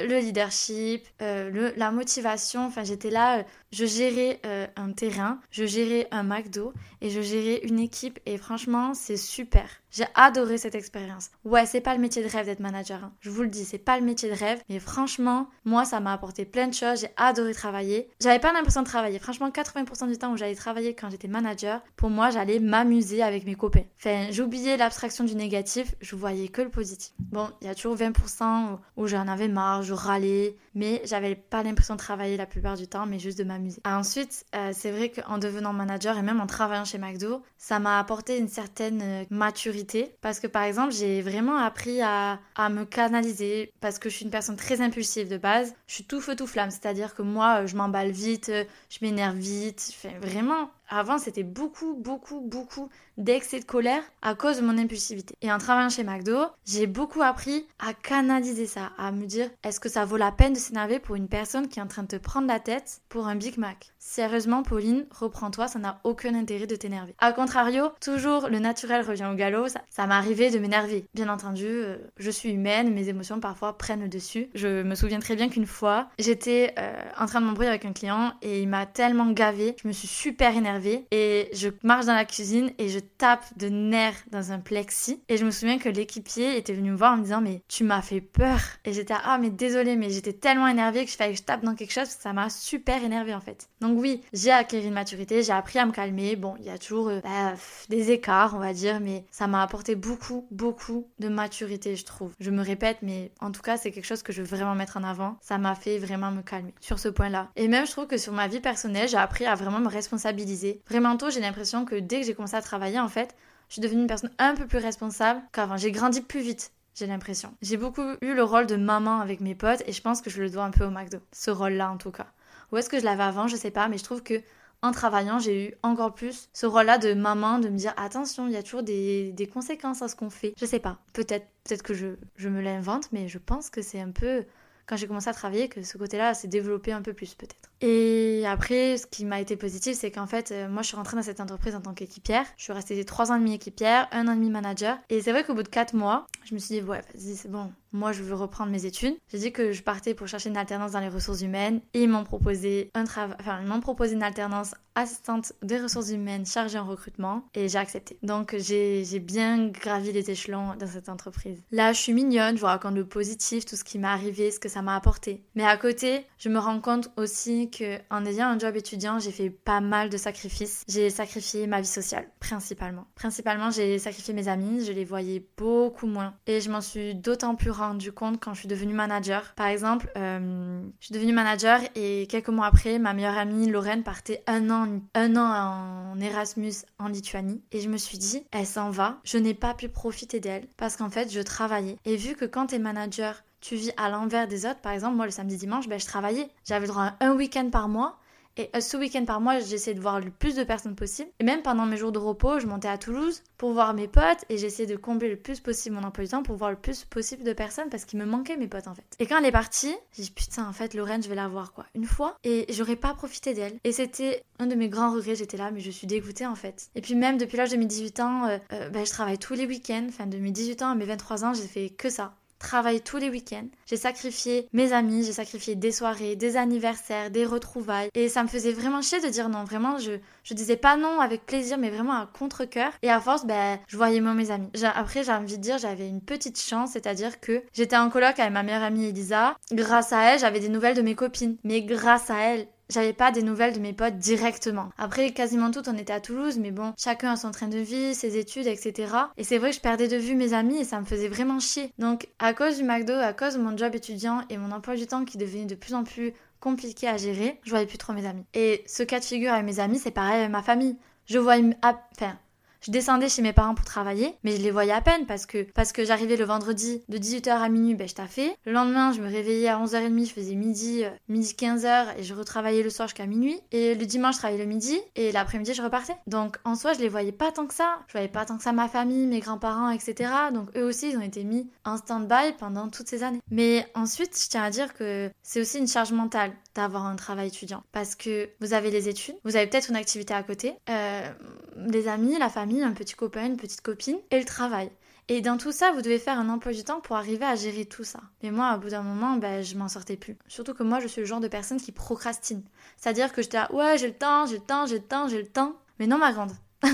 le 0.00 0.18
leadership, 0.18 1.06
euh, 1.22 1.72
la 1.76 1.90
motivation. 1.90 2.66
Enfin, 2.66 2.84
j'étais 2.84 3.10
là, 3.10 3.38
euh, 3.38 3.42
je 3.72 3.86
gérais 3.86 4.40
euh, 4.46 4.66
un 4.76 4.92
terrain, 4.92 5.40
je 5.50 5.64
gérais 5.64 6.06
un 6.10 6.22
McDo 6.22 6.72
et 7.00 7.10
je 7.10 7.20
gérais 7.20 7.60
une 7.64 7.78
équipe 7.78 8.20
et 8.26 8.38
franchement, 8.38 8.94
c'est 8.94 9.16
super. 9.16 9.68
J'ai 9.90 10.06
adoré 10.16 10.58
cette 10.58 10.74
expérience. 10.74 11.30
Ouais, 11.44 11.66
c'est 11.66 11.80
pas 11.80 11.94
le 11.94 12.00
métier 12.00 12.22
de 12.22 12.28
rêve 12.28 12.46
d'être 12.46 12.58
manager. 12.58 13.04
Hein. 13.04 13.12
Je 13.20 13.30
vous 13.30 13.42
le 13.42 13.48
dis, 13.48 13.64
c'est 13.64 13.78
pas 13.78 13.96
le 13.96 14.04
métier 14.04 14.28
de 14.28 14.34
rêve. 14.34 14.60
Mais 14.68 14.80
franchement, 14.80 15.48
moi, 15.64 15.84
ça 15.84 16.00
m'a 16.00 16.12
apporté 16.12 16.44
plein 16.44 16.66
de 16.66 16.74
choses. 16.74 17.02
J'ai 17.02 17.10
adoré 17.16 17.54
travailler. 17.54 18.10
J'avais 18.20 18.40
pas 18.40 18.52
l'impression 18.52 18.82
de 18.82 18.88
travailler. 18.88 19.20
Franchement, 19.20 19.50
80% 19.50 20.08
du 20.08 20.18
temps 20.18 20.32
où 20.32 20.36
j'allais 20.36 20.56
travailler 20.56 20.94
quand 20.94 21.10
j'étais 21.10 21.28
manager, 21.28 21.80
pour 21.94 22.10
moi, 22.10 22.30
j'allais 22.30 22.58
m'amuser 22.58 23.22
avec 23.22 23.46
mes 23.46 23.54
copains. 23.54 23.84
Enfin, 23.98 24.26
j'oubliais 24.32 24.76
l'abstraction 24.76 25.22
du 25.22 25.36
négatif. 25.36 25.94
Je 26.00 26.16
voyais 26.16 26.48
que 26.48 26.62
le 26.62 26.70
positif. 26.70 27.12
Bon, 27.20 27.48
il 27.60 27.68
y 27.68 27.70
a 27.70 27.76
toujours 27.76 27.94
20% 27.94 28.78
où 28.96 29.06
j'en 29.06 29.28
avais 29.34 29.48
marre, 29.48 29.82
je 29.82 29.92
râlais. 29.92 30.56
Mais 30.74 31.02
j'avais 31.04 31.36
pas 31.36 31.62
l'impression 31.62 31.94
de 31.94 32.00
travailler 32.00 32.36
la 32.36 32.46
plupart 32.46 32.76
du 32.76 32.88
temps, 32.88 33.06
mais 33.06 33.18
juste 33.18 33.38
de 33.38 33.44
m'amuser. 33.44 33.80
Ensuite, 33.84 34.44
euh, 34.56 34.70
c'est 34.72 34.90
vrai 34.90 35.10
qu'en 35.10 35.38
devenant 35.38 35.72
manager 35.72 36.18
et 36.18 36.22
même 36.22 36.40
en 36.40 36.46
travaillant 36.46 36.84
chez 36.84 36.98
McDo, 36.98 37.42
ça 37.58 37.78
m'a 37.78 38.00
apporté 38.00 38.38
une 38.38 38.48
certaine 38.48 39.00
euh, 39.02 39.24
maturité 39.30 40.16
parce 40.20 40.40
que 40.40 40.48
par 40.48 40.64
exemple, 40.64 40.92
j'ai 40.92 41.22
vraiment 41.22 41.58
appris 41.58 42.02
à, 42.02 42.40
à, 42.56 42.68
me 42.70 42.84
canaliser 42.84 43.72
parce 43.80 44.00
que 44.00 44.08
je 44.08 44.16
suis 44.16 44.24
une 44.24 44.32
personne 44.32 44.56
très 44.56 44.80
impulsive 44.80 45.28
de 45.28 45.36
base. 45.36 45.74
Je 45.86 45.94
suis 45.94 46.04
tout 46.04 46.20
feu 46.20 46.34
tout 46.34 46.46
flamme, 46.46 46.70
c'est-à-dire 46.70 47.14
que 47.14 47.22
moi, 47.22 47.66
je 47.66 47.76
m'emballe 47.76 48.10
vite, 48.10 48.50
je 48.90 48.98
m'énerve 49.02 49.36
vite. 49.36 49.92
Enfin, 49.96 50.18
vraiment, 50.20 50.70
avant, 50.88 51.18
c'était 51.18 51.42
beaucoup, 51.42 51.94
beaucoup, 51.94 52.40
beaucoup 52.40 52.88
d'excès 53.16 53.60
de 53.60 53.64
colère 53.64 54.02
à 54.22 54.34
cause 54.34 54.58
de 54.58 54.66
mon 54.66 54.76
impulsivité. 54.78 55.34
Et 55.40 55.52
en 55.52 55.58
travaillant 55.58 55.88
chez 55.88 56.04
McDo, 56.04 56.46
j'ai 56.66 56.86
beaucoup 56.86 57.22
appris 57.22 57.66
à 57.78 57.94
canaliser 57.94 58.66
ça, 58.66 58.92
à 58.98 59.12
me 59.12 59.26
dire 59.26 59.50
est-ce 59.62 59.80
que 59.80 59.88
ça 59.88 60.04
vaut 60.04 60.16
la 60.16 60.32
peine 60.32 60.52
de 60.52 60.58
s'énerver 60.58 60.98
pour 60.98 61.14
une 61.14 61.28
personne 61.28 61.68
qui 61.68 61.78
est 61.78 61.82
en 61.82 61.86
train 61.86 62.02
de 62.02 62.08
te 62.08 62.16
prendre 62.16 62.48
la 62.48 62.60
tête 62.60 63.00
pour 63.08 63.26
un 63.26 63.36
Big 63.36 63.58
Mac? 63.58 63.92
Sérieusement, 63.98 64.62
Pauline, 64.62 65.06
reprends-toi, 65.10 65.68
ça 65.68 65.78
n'a 65.78 66.00
aucun 66.04 66.34
intérêt 66.34 66.66
de 66.66 66.76
t'énerver. 66.76 67.14
A 67.18 67.32
contrario, 67.32 67.88
toujours 68.00 68.48
le 68.48 68.58
naturel 68.58 69.02
revient 69.02 69.28
au 69.32 69.34
galop, 69.34 69.68
ça, 69.68 70.06
m'est 70.06 70.14
arrivé 70.14 70.50
de 70.50 70.58
m'énerver. 70.58 71.06
Bien 71.14 71.28
entendu, 71.28 71.66
euh, 71.66 71.96
je 72.18 72.30
suis 72.30 72.50
humaine, 72.50 72.92
mes 72.92 73.08
émotions 73.08 73.40
parfois 73.40 73.78
prennent 73.78 74.02
le 74.02 74.08
dessus. 74.08 74.50
Je 74.54 74.82
me 74.82 74.94
souviens 74.94 75.20
très 75.20 75.36
bien 75.36 75.48
qu'une 75.48 75.66
fois, 75.66 76.08
j'étais 76.18 76.74
euh, 76.78 76.92
en 77.18 77.26
train 77.26 77.40
de 77.40 77.46
m'embrouiller 77.46 77.70
avec 77.70 77.84
un 77.84 77.92
client 77.92 78.34
et 78.42 78.62
il 78.62 78.68
m'a 78.68 78.86
tellement 78.86 79.30
gavé, 79.30 79.74
je 79.82 79.88
me 79.88 79.92
suis 79.92 80.08
super 80.08 80.54
énervée 80.56 80.73
et 81.10 81.48
je 81.52 81.68
marche 81.82 82.06
dans 82.06 82.14
la 82.14 82.24
cuisine 82.24 82.72
et 82.78 82.88
je 82.88 82.98
tape 82.98 83.44
de 83.56 83.68
nerfs 83.68 84.24
dans 84.30 84.52
un 84.52 84.58
plexi. 84.58 85.22
Et 85.28 85.36
je 85.36 85.44
me 85.44 85.50
souviens 85.50 85.78
que 85.78 85.88
l'équipier 85.88 86.56
était 86.56 86.72
venu 86.72 86.90
me 86.90 86.96
voir 86.96 87.14
en 87.14 87.16
me 87.16 87.22
disant 87.22 87.40
mais 87.40 87.62
tu 87.68 87.84
m'as 87.84 88.02
fait 88.02 88.20
peur. 88.20 88.60
Et 88.84 88.92
j'étais 88.92 89.14
ah 89.22 89.38
mais 89.38 89.50
désolée 89.50 89.96
mais 89.96 90.10
j'étais 90.10 90.32
tellement 90.32 90.68
énervée 90.68 91.04
que 91.04 91.10
je 91.10 91.16
fallait 91.16 91.32
que 91.32 91.38
je 91.38 91.44
tape 91.44 91.62
dans 91.62 91.74
quelque 91.74 91.92
chose 91.92 92.04
parce 92.04 92.16
que 92.16 92.22
ça 92.22 92.32
m'a 92.32 92.50
super 92.50 93.02
énervée 93.02 93.34
en 93.34 93.40
fait. 93.40 93.68
Donc 93.80 93.98
oui, 93.98 94.22
j'ai 94.32 94.50
acquis 94.50 94.80
une 94.80 94.94
maturité, 94.94 95.42
j'ai 95.42 95.52
appris 95.52 95.78
à 95.78 95.86
me 95.86 95.92
calmer. 95.92 96.36
Bon, 96.36 96.54
il 96.58 96.64
y 96.64 96.70
a 96.70 96.78
toujours 96.78 97.08
euh, 97.08 97.20
bah, 97.22 97.54
des 97.88 98.10
écarts, 98.10 98.54
on 98.54 98.58
va 98.58 98.72
dire, 98.72 99.00
mais 99.00 99.24
ça 99.30 99.46
m'a 99.46 99.62
apporté 99.62 99.94
beaucoup, 99.94 100.46
beaucoup 100.50 101.06
de 101.18 101.28
maturité, 101.28 101.96
je 101.96 102.04
trouve. 102.04 102.32
Je 102.40 102.50
me 102.50 102.62
répète, 102.62 102.98
mais 103.02 103.32
en 103.40 103.50
tout 103.50 103.62
cas, 103.62 103.76
c'est 103.76 103.90
quelque 103.90 104.06
chose 104.06 104.22
que 104.22 104.32
je 104.32 104.42
veux 104.42 104.56
vraiment 104.56 104.74
mettre 104.74 104.96
en 104.96 105.04
avant. 105.04 105.36
Ça 105.40 105.58
m'a 105.58 105.74
fait 105.74 105.98
vraiment 105.98 106.30
me 106.30 106.42
calmer 106.42 106.74
sur 106.80 106.98
ce 106.98 107.08
point-là. 107.08 107.50
Et 107.56 107.68
même, 107.68 107.86
je 107.86 107.92
trouve 107.92 108.06
que 108.06 108.16
sur 108.16 108.32
ma 108.32 108.48
vie 108.48 108.60
personnelle, 108.60 109.08
j'ai 109.08 109.16
appris 109.16 109.46
à 109.46 109.54
vraiment 109.54 109.80
me 109.80 109.88
responsabiliser. 109.88 110.63
Vraiment 110.88 111.16
tôt, 111.16 111.30
j'ai 111.30 111.40
l'impression 111.40 111.84
que 111.84 111.96
dès 111.96 112.20
que 112.20 112.26
j'ai 112.26 112.34
commencé 112.34 112.56
à 112.56 112.62
travailler, 112.62 113.00
en 113.00 113.08
fait, 113.08 113.34
je 113.68 113.74
suis 113.74 113.82
devenue 113.82 114.02
une 114.02 114.06
personne 114.06 114.30
un 114.38 114.54
peu 114.54 114.66
plus 114.66 114.78
responsable 114.78 115.40
qu'avant. 115.52 115.76
J'ai 115.76 115.92
grandi 115.92 116.20
plus 116.20 116.40
vite 116.40 116.72
j'ai 116.94 117.06
l'impression. 117.06 117.52
J'ai 117.60 117.76
beaucoup 117.76 118.04
eu 118.20 118.34
le 118.34 118.44
rôle 118.44 118.66
de 118.66 118.76
maman 118.76 119.20
avec 119.20 119.40
mes 119.40 119.54
potes 119.54 119.82
et 119.86 119.92
je 119.92 120.00
pense 120.00 120.20
que 120.20 120.30
je 120.30 120.40
le 120.40 120.50
dois 120.50 120.64
un 120.64 120.70
peu 120.70 120.84
au 120.84 120.90
McDo. 120.90 121.18
Ce 121.32 121.50
rôle-là 121.50 121.90
en 121.90 121.96
tout 121.96 122.12
cas. 122.12 122.28
Ou 122.72 122.76
est-ce 122.76 122.88
que 122.88 122.98
je 122.98 123.04
l'avais 123.04 123.24
avant 123.24 123.48
Je 123.48 123.56
sais 123.56 123.70
pas, 123.70 123.88
mais 123.88 123.98
je 123.98 124.04
trouve 124.04 124.22
que 124.22 124.40
en 124.82 124.92
travaillant, 124.92 125.38
j'ai 125.38 125.68
eu 125.68 125.74
encore 125.82 126.14
plus 126.14 126.48
ce 126.52 126.66
rôle-là 126.66 126.98
de 126.98 127.14
maman, 127.14 127.58
de 127.58 127.70
me 127.70 127.76
dire 127.76 127.94
attention, 127.96 128.48
il 128.48 128.52
y 128.52 128.56
a 128.56 128.62
toujours 128.62 128.82
des, 128.82 129.50
conséquences 129.52 130.02
à 130.02 130.08
ce 130.08 130.14
qu'on 130.14 130.28
fait. 130.28 130.52
Je 130.58 130.66
sais 130.66 130.78
pas, 130.78 130.98
peut-être 131.14 131.46
peut-être 131.64 131.82
que 131.82 131.94
je 131.94 132.48
me 132.48 132.60
l'invente, 132.60 133.08
mais 133.10 133.26
je 133.26 133.38
pense 133.38 133.70
que 133.70 133.80
c'est 133.80 134.00
un 134.00 134.10
peu 134.10 134.44
quand 134.86 134.96
j'ai 134.96 135.06
commencé 135.06 135.28
à 135.28 135.32
travailler 135.32 135.68
que 135.68 135.82
ce 135.82 135.96
côté-là 135.98 136.34
s'est 136.34 136.48
développé 136.48 136.92
un 136.92 137.02
peu 137.02 137.12
plus 137.12 137.34
peut-être. 137.34 137.70
Et 137.80 138.44
après, 138.46 138.96
ce 138.96 139.06
qui 139.06 139.24
m'a 139.24 139.40
été 139.40 139.56
positif, 139.56 139.96
c'est 139.96 140.10
qu'en 140.10 140.26
fait, 140.26 140.50
euh, 140.52 140.68
moi, 140.68 140.82
je 140.82 140.88
suis 140.88 140.96
rentrée 140.96 141.16
dans 141.16 141.22
cette 141.22 141.40
entreprise 141.40 141.74
en 141.74 141.80
tant 141.80 141.94
qu'équipière. 141.94 142.44
Je 142.56 142.64
suis 142.64 142.72
restée 142.72 143.02
trois 143.04 143.30
ans 143.30 143.36
et 143.36 143.38
demi 143.38 143.54
équipière, 143.54 144.08
un 144.12 144.28
an 144.28 144.32
et 144.32 144.36
demi 144.36 144.50
manager. 144.50 144.98
Et 145.10 145.20
c'est 145.20 145.32
vrai 145.32 145.44
qu'au 145.44 145.54
bout 145.54 145.62
de 145.62 145.68
quatre 145.68 145.94
mois, 145.94 146.26
je 146.44 146.54
me 146.54 146.58
suis 146.58 146.80
dit, 146.80 146.82
ouais, 146.82 147.00
vas-y, 147.14 147.36
c'est 147.36 147.50
bon. 147.50 147.72
Moi, 147.94 148.10
je 148.10 148.24
veux 148.24 148.34
reprendre 148.34 148.72
mes 148.72 148.86
études. 148.86 149.14
J'ai 149.32 149.38
dit 149.38 149.52
que 149.52 149.70
je 149.70 149.82
partais 149.82 150.14
pour 150.14 150.26
chercher 150.26 150.50
une 150.50 150.56
alternance 150.56 150.92
dans 150.92 151.00
les 151.00 151.08
ressources 151.08 151.42
humaines. 151.42 151.80
Et 151.94 152.02
ils 152.02 152.08
m'ont 152.08 152.24
proposé 152.24 152.90
un 152.94 153.04
travail, 153.04 153.36
enfin, 153.38 153.60
ils 153.62 153.68
m'ont 153.68 153.80
proposé 153.80 154.14
une 154.14 154.22
alternance 154.24 154.74
assistante 154.96 155.52
des 155.62 155.80
ressources 155.80 156.10
humaines 156.10 156.46
chargée 156.46 156.78
en 156.78 156.86
recrutement. 156.86 157.44
Et 157.54 157.68
j'ai 157.68 157.78
accepté. 157.78 158.18
Donc, 158.22 158.56
j'ai 158.58 159.20
bien 159.20 159.68
gravi 159.68 160.10
les 160.10 160.30
échelons 160.30 160.74
dans 160.76 160.86
cette 160.86 161.08
entreprise. 161.08 161.62
Là, 161.70 161.92
je 161.92 162.00
suis 162.00 162.12
mignonne, 162.12 162.56
je 162.56 162.60
vous 162.60 162.66
raconte 162.66 162.96
le 162.96 163.06
positif, 163.06 163.64
tout 163.64 163.76
ce 163.76 163.84
qui 163.84 163.98
m'est 163.98 164.08
arrivé, 164.08 164.50
ce 164.50 164.58
que 164.58 164.68
ça 164.68 164.82
m'a 164.82 164.96
apporté. 164.96 165.44
Mais 165.54 165.64
à 165.64 165.76
côté, 165.76 166.26
je 166.38 166.48
me 166.48 166.58
rends 166.58 166.80
compte 166.80 167.10
aussi 167.16 167.70
en 168.10 168.26
ayant 168.26 168.48
un 168.48 168.58
job 168.58 168.74
étudiant, 168.74 169.20
j'ai 169.20 169.30
fait 169.30 169.50
pas 169.50 169.80
mal 169.80 170.10
de 170.10 170.16
sacrifices. 170.16 170.82
J'ai 170.88 171.10
sacrifié 171.10 171.68
ma 171.68 171.80
vie 171.80 171.86
sociale, 171.86 172.28
principalement. 172.40 173.06
Principalement, 173.14 173.70
j'ai 173.70 174.00
sacrifié 174.00 174.34
mes 174.34 174.48
amis, 174.48 174.84
je 174.84 174.92
les 174.92 175.04
voyais 175.04 175.46
beaucoup 175.56 176.06
moins. 176.06 176.34
Et 176.46 176.60
je 176.60 176.70
m'en 176.70 176.80
suis 176.80 177.14
d'autant 177.14 177.54
plus 177.54 177.70
rendu 177.88 178.12
compte 178.12 178.40
quand 178.40 178.54
je 178.54 178.60
suis 178.60 178.68
devenue 178.68 178.94
manager. 178.94 179.52
Par 179.56 179.66
exemple, 179.66 180.10
euh, 180.16 180.82
je 181.00 181.06
suis 181.06 181.14
devenue 181.14 181.32
manager 181.32 181.80
et 181.94 182.26
quelques 182.28 182.48
mois 182.48 182.66
après, 182.66 182.98
ma 182.98 183.14
meilleure 183.14 183.38
amie 183.38 183.70
Lorraine 183.70 184.02
partait 184.02 184.42
un 184.46 184.70
an, 184.70 185.00
un 185.14 185.36
an 185.36 186.12
en 186.12 186.20
Erasmus 186.20 186.74
en 186.98 187.08
Lituanie. 187.08 187.62
Et 187.72 187.80
je 187.80 187.88
me 187.88 187.96
suis 187.96 188.18
dit, 188.18 188.44
elle 188.50 188.66
s'en 188.66 188.90
va, 188.90 189.18
je 189.24 189.38
n'ai 189.38 189.54
pas 189.54 189.74
pu 189.74 189.88
profiter 189.88 190.40
d'elle 190.40 190.66
parce 190.76 190.96
qu'en 190.96 191.10
fait, 191.10 191.32
je 191.32 191.40
travaillais. 191.40 191.96
Et 192.04 192.16
vu 192.16 192.34
que 192.34 192.44
quand 192.44 192.66
t'es 192.66 192.78
manager, 192.78 193.42
tu 193.64 193.76
vis 193.76 193.92
à 193.96 194.10
l'envers 194.10 194.46
des 194.46 194.66
autres. 194.66 194.80
Par 194.80 194.92
exemple, 194.92 195.16
moi, 195.16 195.24
le 195.24 195.30
samedi 195.30 195.56
dimanche, 195.56 195.88
ben, 195.88 195.98
je 195.98 196.04
travaillais. 196.04 196.50
J'avais 196.66 196.86
droit 196.86 197.04
à 197.04 197.16
un 197.20 197.32
week-end 197.32 197.70
par 197.70 197.88
mois. 197.88 198.18
Et 198.56 198.70
euh, 198.74 198.80
ce 198.80 198.96
week-end 198.96 199.24
par 199.24 199.40
mois, 199.40 199.58
j'essaie 199.58 199.94
de 199.94 200.00
voir 200.00 200.20
le 200.20 200.30
plus 200.30 200.54
de 200.54 200.64
personnes 200.64 200.94
possible. 200.94 201.28
Et 201.40 201.44
même 201.44 201.62
pendant 201.62 201.86
mes 201.86 201.96
jours 201.96 202.12
de 202.12 202.18
repos, 202.18 202.60
je 202.60 202.66
montais 202.66 202.88
à 202.88 202.98
Toulouse 202.98 203.42
pour 203.58 203.72
voir 203.72 203.94
mes 203.94 204.08
potes 204.08 204.44
et 204.48 204.58
j'essaie 204.58 204.86
de 204.86 204.96
combler 204.96 205.28
le 205.28 205.36
plus 205.36 205.60
possible 205.60 205.96
mon 205.96 206.04
emploi 206.04 206.24
du 206.24 206.30
temps 206.30 206.42
pour 206.42 206.56
voir 206.56 206.70
le 206.70 206.76
plus 206.76 207.04
possible 207.04 207.44
de 207.44 207.52
personnes 207.52 207.88
parce 207.90 208.04
qu'il 208.04 208.18
me 208.18 208.26
manquait 208.26 208.56
mes 208.56 208.68
potes 208.68 208.86
en 208.86 208.94
fait. 208.94 209.04
Et 209.18 209.26
quand 209.26 209.38
elle 209.38 209.46
est 209.46 209.52
partie, 209.52 209.94
j'ai 210.12 210.22
dit 210.22 210.30
putain, 210.30 210.68
en 210.68 210.72
fait, 210.72 210.94
Lorraine, 210.94 211.22
je 211.22 211.28
vais 211.28 211.34
la 211.34 211.48
voir 211.48 211.72
quoi. 211.72 211.86
Une 211.94 212.04
fois 212.04 212.36
et 212.44 212.66
j'aurais 212.72 212.96
pas 212.96 213.14
profité 213.14 213.54
d'elle. 213.54 213.74
Et 213.84 213.92
c'était 213.92 214.44
un 214.58 214.66
de 214.66 214.74
mes 214.74 214.88
grands 214.88 215.12
regrets, 215.12 215.34
j'étais 215.34 215.56
là, 215.56 215.70
mais 215.70 215.80
je 215.80 215.90
suis 215.90 216.06
dégoûtée 216.06 216.46
en 216.46 216.54
fait. 216.54 216.90
Et 216.94 217.00
puis 217.00 217.14
même 217.14 217.38
depuis 217.38 217.56
l'âge 217.56 217.70
de 217.70 217.76
mes 217.76 217.86
18 217.86 218.20
ans, 218.20 218.46
euh, 218.46 218.58
euh, 218.72 218.90
ben, 218.90 219.04
je 219.04 219.10
travaille 219.10 219.38
tous 219.38 219.54
les 219.54 219.66
week-ends. 219.66 220.06
Enfin, 220.08 220.26
de 220.26 220.38
mes 220.38 220.50
18 220.50 220.82
ans 220.82 220.90
à 220.90 220.94
mes 220.94 221.04
23 221.04 221.44
ans, 221.44 221.54
j'ai 221.54 221.66
fait 221.66 221.90
que 221.90 222.08
ça 222.08 222.34
travaille 222.58 223.00
tous 223.00 223.18
les 223.18 223.30
week-ends. 223.30 223.66
J'ai 223.86 223.96
sacrifié 223.96 224.68
mes 224.72 224.92
amis, 224.92 225.24
j'ai 225.24 225.32
sacrifié 225.32 225.74
des 225.74 225.92
soirées, 225.92 226.36
des 226.36 226.56
anniversaires, 226.56 227.30
des 227.30 227.44
retrouvailles. 227.44 228.08
Et 228.14 228.28
ça 228.28 228.42
me 228.42 228.48
faisait 228.48 228.72
vraiment 228.72 229.02
chier 229.02 229.20
de 229.20 229.28
dire 229.28 229.48
non. 229.48 229.64
Vraiment, 229.64 229.98
je, 229.98 230.12
je 230.42 230.54
disais 230.54 230.76
pas 230.76 230.96
non 230.96 231.20
avec 231.20 231.46
plaisir, 231.46 231.78
mais 231.78 231.90
vraiment 231.90 232.12
à 232.12 232.26
contre-coeur. 232.26 232.92
Et 233.02 233.10
à 233.10 233.20
force, 233.20 233.44
ben, 233.44 233.78
je 233.88 233.96
voyais 233.96 234.20
moins 234.20 234.34
mes 234.34 234.50
amis. 234.50 234.70
Après, 234.94 235.24
j'ai 235.24 235.32
envie 235.32 235.56
de 235.56 235.62
dire, 235.62 235.78
j'avais 235.78 236.08
une 236.08 236.20
petite 236.20 236.60
chance, 236.60 236.92
c'est-à-dire 236.92 237.40
que 237.40 237.62
j'étais 237.72 237.96
en 237.96 238.10
coloc 238.10 238.38
avec 238.38 238.52
ma 238.52 238.62
meilleure 238.62 238.82
amie 238.82 239.06
Elisa. 239.06 239.56
Grâce 239.72 240.12
à 240.12 240.22
elle, 240.32 240.38
j'avais 240.38 240.60
des 240.60 240.68
nouvelles 240.68 240.96
de 240.96 241.02
mes 241.02 241.14
copines. 241.14 241.56
Mais 241.64 241.82
grâce 241.82 242.30
à 242.30 242.38
elle, 242.38 242.66
j'avais 242.90 243.12
pas 243.12 243.30
des 243.30 243.42
nouvelles 243.42 243.74
de 243.74 243.80
mes 243.80 243.92
potes 243.92 244.18
directement. 244.18 244.90
Après, 244.98 245.32
quasiment 245.32 245.70
toutes, 245.70 245.88
on 245.88 245.96
était 245.96 246.12
à 246.12 246.20
Toulouse, 246.20 246.58
mais 246.58 246.70
bon, 246.70 246.92
chacun 246.98 247.32
a 247.32 247.36
son 247.36 247.50
train 247.50 247.68
de 247.68 247.78
vie, 247.78 248.14
ses 248.14 248.36
études, 248.36 248.66
etc. 248.66 249.12
Et 249.36 249.44
c'est 249.44 249.58
vrai 249.58 249.70
que 249.70 249.76
je 249.76 249.80
perdais 249.80 250.08
de 250.08 250.16
vue 250.16 250.34
mes 250.34 250.52
amis 250.52 250.78
et 250.78 250.84
ça 250.84 251.00
me 251.00 251.04
faisait 251.04 251.28
vraiment 251.28 251.60
chier. 251.60 251.92
Donc, 251.98 252.28
à 252.38 252.54
cause 252.54 252.78
du 252.78 252.84
McDo, 252.84 253.12
à 253.14 253.32
cause 253.32 253.54
de 253.54 253.62
mon 253.62 253.76
job 253.76 253.94
étudiant 253.94 254.42
et 254.50 254.58
mon 254.58 254.72
emploi 254.72 254.96
du 254.96 255.06
temps 255.06 255.24
qui 255.24 255.38
devenait 255.38 255.64
de 255.64 255.74
plus 255.74 255.94
en 255.94 256.04
plus 256.04 256.32
compliqué 256.60 257.08
à 257.08 257.16
gérer, 257.16 257.60
je 257.62 257.70
voyais 257.70 257.86
plus 257.86 257.98
trop 257.98 258.12
mes 258.12 258.26
amis. 258.26 258.44
Et 258.54 258.82
ce 258.86 259.02
cas 259.02 259.20
de 259.20 259.24
figure 259.24 259.52
avec 259.52 259.66
mes 259.66 259.80
amis, 259.80 259.98
c'est 259.98 260.10
pareil 260.10 260.40
avec 260.40 260.50
ma 260.50 260.62
famille. 260.62 260.96
Je 261.26 261.38
voyais, 261.38 261.64
enfin, 261.82 262.38
je 262.84 262.90
descendais 262.90 263.28
chez 263.28 263.40
mes 263.40 263.52
parents 263.52 263.74
pour 263.74 263.84
travailler, 263.84 264.34
mais 264.44 264.56
je 264.56 264.62
les 264.62 264.70
voyais 264.70 264.92
à 264.92 265.00
peine 265.00 265.24
parce 265.26 265.46
que, 265.46 265.62
parce 265.72 265.92
que 265.92 266.04
j'arrivais 266.04 266.36
le 266.36 266.44
vendredi 266.44 267.02
de 267.08 267.16
18h 267.16 267.50
à 267.50 267.68
minuit, 267.68 267.94
ben 267.94 268.06
je 268.06 268.14
taffais. 268.14 268.54
Le 268.66 268.72
lendemain, 268.72 269.12
je 269.12 269.22
me 269.22 269.26
réveillais 269.26 269.68
à 269.68 269.78
11h30, 269.78 270.28
je 270.28 270.32
faisais 270.32 270.54
midi, 270.54 271.04
euh, 271.04 271.10
midi 271.28 271.54
15h 271.58 272.18
et 272.18 272.22
je 272.22 272.34
retravaillais 272.34 272.82
le 272.82 272.90
soir 272.90 273.08
jusqu'à 273.08 273.26
minuit. 273.26 273.58
Et 273.72 273.94
le 273.94 274.04
dimanche, 274.04 274.34
je 274.34 274.40
travaillais 274.40 274.62
le 274.62 274.68
midi 274.68 274.98
et 275.16 275.32
l'après-midi, 275.32 275.72
je 275.72 275.82
repartais. 275.82 276.16
Donc 276.26 276.58
en 276.64 276.74
soi, 276.74 276.92
je 276.92 277.00
les 277.00 277.08
voyais 277.08 277.32
pas 277.32 277.52
tant 277.52 277.66
que 277.66 277.74
ça. 277.74 278.00
Je 278.08 278.12
voyais 278.12 278.28
pas 278.28 278.44
tant 278.44 278.58
que 278.58 278.62
ça 278.62 278.72
ma 278.72 278.88
famille, 278.88 279.26
mes 279.26 279.40
grands-parents, 279.40 279.90
etc. 279.90 280.30
Donc 280.52 280.68
eux 280.76 280.84
aussi, 280.84 281.10
ils 281.10 281.16
ont 281.16 281.22
été 281.22 281.44
mis 281.44 281.66
en 281.84 281.96
stand-by 281.96 282.52
pendant 282.58 282.88
toutes 282.88 283.08
ces 283.08 283.22
années. 283.22 283.40
Mais 283.50 283.86
ensuite, 283.94 284.38
je 284.38 284.48
tiens 284.48 284.62
à 284.62 284.70
dire 284.70 284.92
que 284.92 285.30
c'est 285.42 285.60
aussi 285.60 285.78
une 285.78 285.88
charge 285.88 286.12
mentale 286.12 286.52
d'avoir 286.74 287.06
un 287.06 287.16
travail 287.16 287.48
étudiant 287.48 287.82
parce 287.92 288.14
que 288.14 288.50
vous 288.60 288.74
avez 288.74 288.90
les 288.90 289.08
études, 289.08 289.36
vous 289.44 289.56
avez 289.56 289.66
peut-être 289.66 289.90
une 289.90 289.96
activité 289.96 290.34
à 290.34 290.42
côté, 290.42 290.74
euh, 290.90 291.32
les 291.76 292.08
amis, 292.08 292.36
la 292.38 292.48
famille, 292.48 292.73
un 292.82 292.92
petit 292.92 293.14
copain, 293.14 293.46
une 293.46 293.56
petite 293.56 293.80
copine 293.80 294.18
et 294.30 294.38
le 294.38 294.44
travail. 294.44 294.90
Et 295.28 295.40
dans 295.40 295.56
tout 295.56 295.72
ça, 295.72 295.92
vous 295.92 296.02
devez 296.02 296.18
faire 296.18 296.38
un 296.38 296.50
emploi 296.50 296.72
du 296.72 296.84
temps 296.84 297.00
pour 297.00 297.16
arriver 297.16 297.46
à 297.46 297.54
gérer 297.54 297.86
tout 297.86 298.04
ça. 298.04 298.20
Mais 298.42 298.50
moi, 298.50 298.74
au 298.76 298.78
bout 298.78 298.90
d'un 298.90 299.02
moment, 299.02 299.36
ben, 299.36 299.62
je 299.62 299.74
m'en 299.76 299.88
sortais 299.88 300.16
plus. 300.16 300.36
Surtout 300.48 300.74
que 300.74 300.82
moi, 300.82 301.00
je 301.00 301.08
suis 301.08 301.22
le 301.22 301.26
genre 301.26 301.40
de 301.40 301.48
personne 301.48 301.80
qui 301.80 301.92
procrastine. 301.92 302.62
C'est-à-dire 302.98 303.32
que 303.32 303.40
j'étais 303.40 303.56
là, 303.56 303.72
ouais, 303.72 303.96
j'ai 303.96 304.08
le 304.08 304.14
temps, 304.14 304.44
j'ai 304.44 304.58
le 304.58 304.64
temps, 304.64 304.86
j'ai 304.86 304.98
le 304.98 305.04
temps, 305.04 305.28
j'ai 305.28 305.40
le 305.40 305.48
temps. 305.48 305.76
Mais 305.98 306.06
non, 306.06 306.18
ma 306.18 306.32
grande. 306.32 306.52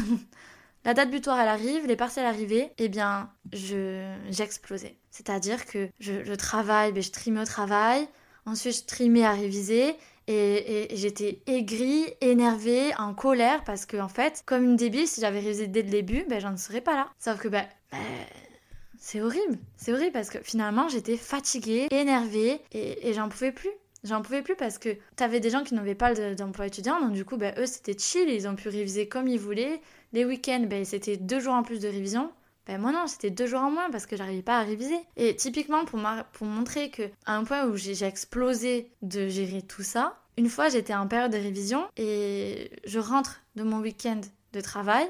La 0.84 0.94
date 0.94 1.10
butoir, 1.10 1.38
elle 1.38 1.48
arrive, 1.48 1.86
les 1.86 1.96
partiels 1.96 2.24
arrivaient, 2.24 2.72
eh 2.78 2.88
bien, 2.88 3.30
je 3.52 4.16
j'explosais. 4.30 4.96
C'est-à-dire 5.10 5.66
que 5.66 5.90
je, 5.98 6.34
travaille, 6.34 6.92
ben, 6.92 7.02
je 7.02 7.10
trimais 7.10 7.42
au 7.42 7.44
travail, 7.44 8.08
ensuite 8.46 8.76
je 8.76 8.84
trimais 8.86 9.24
à 9.24 9.32
réviser, 9.32 9.94
et, 10.30 10.96
j'étais 10.96 11.42
aigrie, 11.46 12.06
énervée, 12.20 12.92
en 12.98 13.14
colère 13.14 13.64
parce 13.64 13.86
que 13.86 13.96
en 13.96 14.08
fait, 14.08 14.42
comme 14.46 14.64
une 14.64 14.76
débile, 14.76 15.08
si 15.08 15.20
j'avais 15.20 15.40
révisé 15.40 15.66
dès 15.66 15.82
le 15.82 15.90
début, 15.90 16.24
ben 16.28 16.40
j'en 16.40 16.56
serais 16.56 16.80
pas 16.80 16.94
là. 16.94 17.08
Sauf 17.18 17.40
que 17.40 17.48
ben, 17.48 17.66
ben 17.90 17.98
c'est 18.98 19.20
horrible, 19.20 19.58
c'est 19.76 19.92
horrible 19.92 20.12
parce 20.12 20.30
que 20.30 20.38
finalement 20.42 20.88
j'étais 20.88 21.16
fatiguée, 21.16 21.88
énervée 21.90 22.60
et, 22.72 23.12
j'en 23.12 23.28
pouvais 23.28 23.52
plus. 23.52 23.70
J'en 24.04 24.22
pouvais 24.22 24.42
plus 24.42 24.56
parce 24.56 24.78
que 24.78 24.96
t'avais 25.16 25.40
des 25.40 25.50
gens 25.50 25.62
qui 25.62 25.74
n'avaient 25.74 25.94
pas 25.94 26.14
d'emploi 26.34 26.66
étudiant, 26.66 27.00
donc 27.00 27.12
du 27.12 27.24
coup, 27.24 27.36
ben, 27.36 27.54
eux 27.58 27.66
c'était 27.66 27.98
chill, 27.98 28.28
ils 28.28 28.48
ont 28.48 28.54
pu 28.54 28.68
réviser 28.68 29.08
comme 29.08 29.26
ils 29.26 29.38
voulaient. 29.38 29.80
Les 30.12 30.24
week-ends, 30.24 30.64
ben, 30.68 30.84
c'était 30.84 31.16
deux 31.16 31.40
jours 31.40 31.54
en 31.54 31.62
plus 31.62 31.80
de 31.80 31.88
révision. 31.88 32.30
Ben 32.66 32.78
moi 32.78 32.92
non, 32.92 33.06
c'était 33.06 33.30
deux 33.30 33.46
jours 33.46 33.60
en 33.60 33.70
moins 33.70 33.90
parce 33.90 34.06
que 34.06 34.16
j'arrivais 34.16 34.42
pas 34.42 34.58
à 34.58 34.62
réviser. 34.62 34.98
Et 35.16 35.34
typiquement 35.34 35.84
pour, 35.84 36.00
pour 36.32 36.46
montrer 36.46 36.90
que 36.90 37.02
à 37.26 37.36
un 37.36 37.44
point 37.44 37.66
où 37.66 37.76
j'ai 37.76 38.04
explosé 38.04 38.92
de 39.02 39.28
gérer 39.28 39.62
tout 39.62 39.82
ça, 39.82 40.19
une 40.36 40.48
fois 40.48 40.68
j'étais 40.68 40.94
en 40.94 41.06
période 41.06 41.32
de 41.32 41.38
révision 41.38 41.86
et 41.96 42.70
je 42.84 42.98
rentre 42.98 43.40
de 43.56 43.62
mon 43.62 43.80
week-end 43.80 44.20
de 44.52 44.60
travail, 44.60 45.06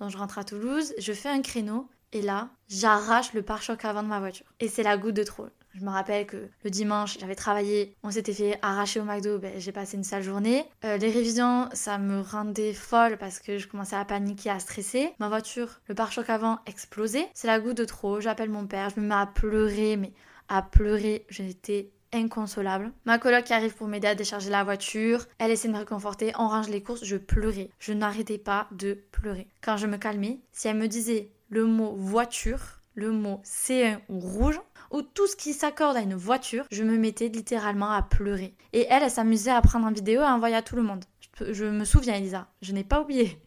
donc 0.00 0.10
je 0.10 0.18
rentre 0.18 0.38
à 0.38 0.44
Toulouse, 0.44 0.94
je 0.98 1.12
fais 1.12 1.28
un 1.28 1.42
créneau 1.42 1.88
et 2.12 2.22
là 2.22 2.48
j'arrache 2.68 3.32
le 3.32 3.42
pare-choc 3.42 3.84
avant 3.84 4.02
de 4.02 4.08
ma 4.08 4.20
voiture. 4.20 4.46
Et 4.60 4.68
c'est 4.68 4.82
la 4.82 4.96
goutte 4.96 5.14
de 5.14 5.22
trop. 5.22 5.46
Je 5.74 5.84
me 5.84 5.90
rappelle 5.90 6.24
que 6.26 6.48
le 6.62 6.70
dimanche, 6.70 7.18
j'avais 7.18 7.34
travaillé, 7.34 7.96
on 8.04 8.10
s'était 8.12 8.32
fait 8.32 8.58
arracher 8.62 9.00
au 9.00 9.04
McDo, 9.04 9.38
ben, 9.38 9.54
j'ai 9.58 9.72
passé 9.72 9.96
une 9.96 10.04
sale 10.04 10.22
journée. 10.22 10.64
Euh, 10.84 10.98
les 10.98 11.10
révisions, 11.10 11.68
ça 11.72 11.98
me 11.98 12.20
rendait 12.20 12.72
folle 12.72 13.18
parce 13.18 13.40
que 13.40 13.58
je 13.58 13.66
commençais 13.66 13.96
à 13.96 14.04
paniquer, 14.04 14.50
à 14.50 14.60
stresser. 14.60 15.12
Ma 15.18 15.28
voiture, 15.28 15.80
le 15.88 15.96
pare-choc 15.96 16.30
avant 16.30 16.60
explosé. 16.66 17.26
C'est 17.34 17.48
la 17.48 17.58
goutte 17.58 17.76
de 17.76 17.84
trop, 17.84 18.20
j'appelle 18.20 18.50
mon 18.50 18.68
père, 18.68 18.90
je 18.90 19.00
me 19.00 19.06
mets 19.06 19.16
à 19.16 19.26
pleurer, 19.26 19.96
mais 19.96 20.12
à 20.48 20.62
pleurer, 20.62 21.26
j'étais 21.28 21.90
inconsolable. 22.14 22.92
Ma 23.04 23.18
coloc 23.18 23.50
arrive 23.50 23.74
pour 23.74 23.88
m'aider 23.88 24.08
à 24.08 24.14
décharger 24.14 24.50
la 24.50 24.64
voiture, 24.64 25.26
elle 25.38 25.50
essaie 25.50 25.68
de 25.68 25.72
me 25.72 25.78
réconforter, 25.78 26.32
on 26.38 26.48
range 26.48 26.68
les 26.68 26.82
courses, 26.82 27.04
je 27.04 27.16
pleurais. 27.16 27.70
Je 27.78 27.92
n'arrêtais 27.92 28.38
pas 28.38 28.68
de 28.72 28.98
pleurer. 29.12 29.48
Quand 29.62 29.76
je 29.76 29.86
me 29.86 29.96
calmais, 29.96 30.40
si 30.52 30.68
elle 30.68 30.76
me 30.76 30.88
disait 30.88 31.30
le 31.48 31.66
mot 31.66 31.94
voiture, 31.96 32.80
le 32.94 33.10
mot 33.10 33.40
C1 33.44 33.98
ou 34.08 34.20
rouge, 34.20 34.60
ou 34.90 35.02
tout 35.02 35.26
ce 35.26 35.36
qui 35.36 35.52
s'accorde 35.52 35.96
à 35.96 36.00
une 36.00 36.14
voiture, 36.14 36.66
je 36.70 36.84
me 36.84 36.96
mettais 36.96 37.28
littéralement 37.28 37.90
à 37.90 38.02
pleurer. 38.02 38.54
Et 38.72 38.86
elle, 38.88 39.02
elle 39.02 39.10
s'amusait 39.10 39.50
à 39.50 39.60
prendre 39.60 39.86
en 39.86 39.92
vidéo 39.92 40.20
et 40.20 40.24
à 40.24 40.34
envoyer 40.34 40.54
à 40.56 40.62
tout 40.62 40.76
le 40.76 40.82
monde. 40.82 41.04
Je, 41.40 41.64
me 41.64 41.84
souviens, 41.84 42.14
Elisa, 42.14 42.46
je 42.62 42.72
n'ai 42.72 42.84
pas 42.84 43.00
oublié. 43.00 43.38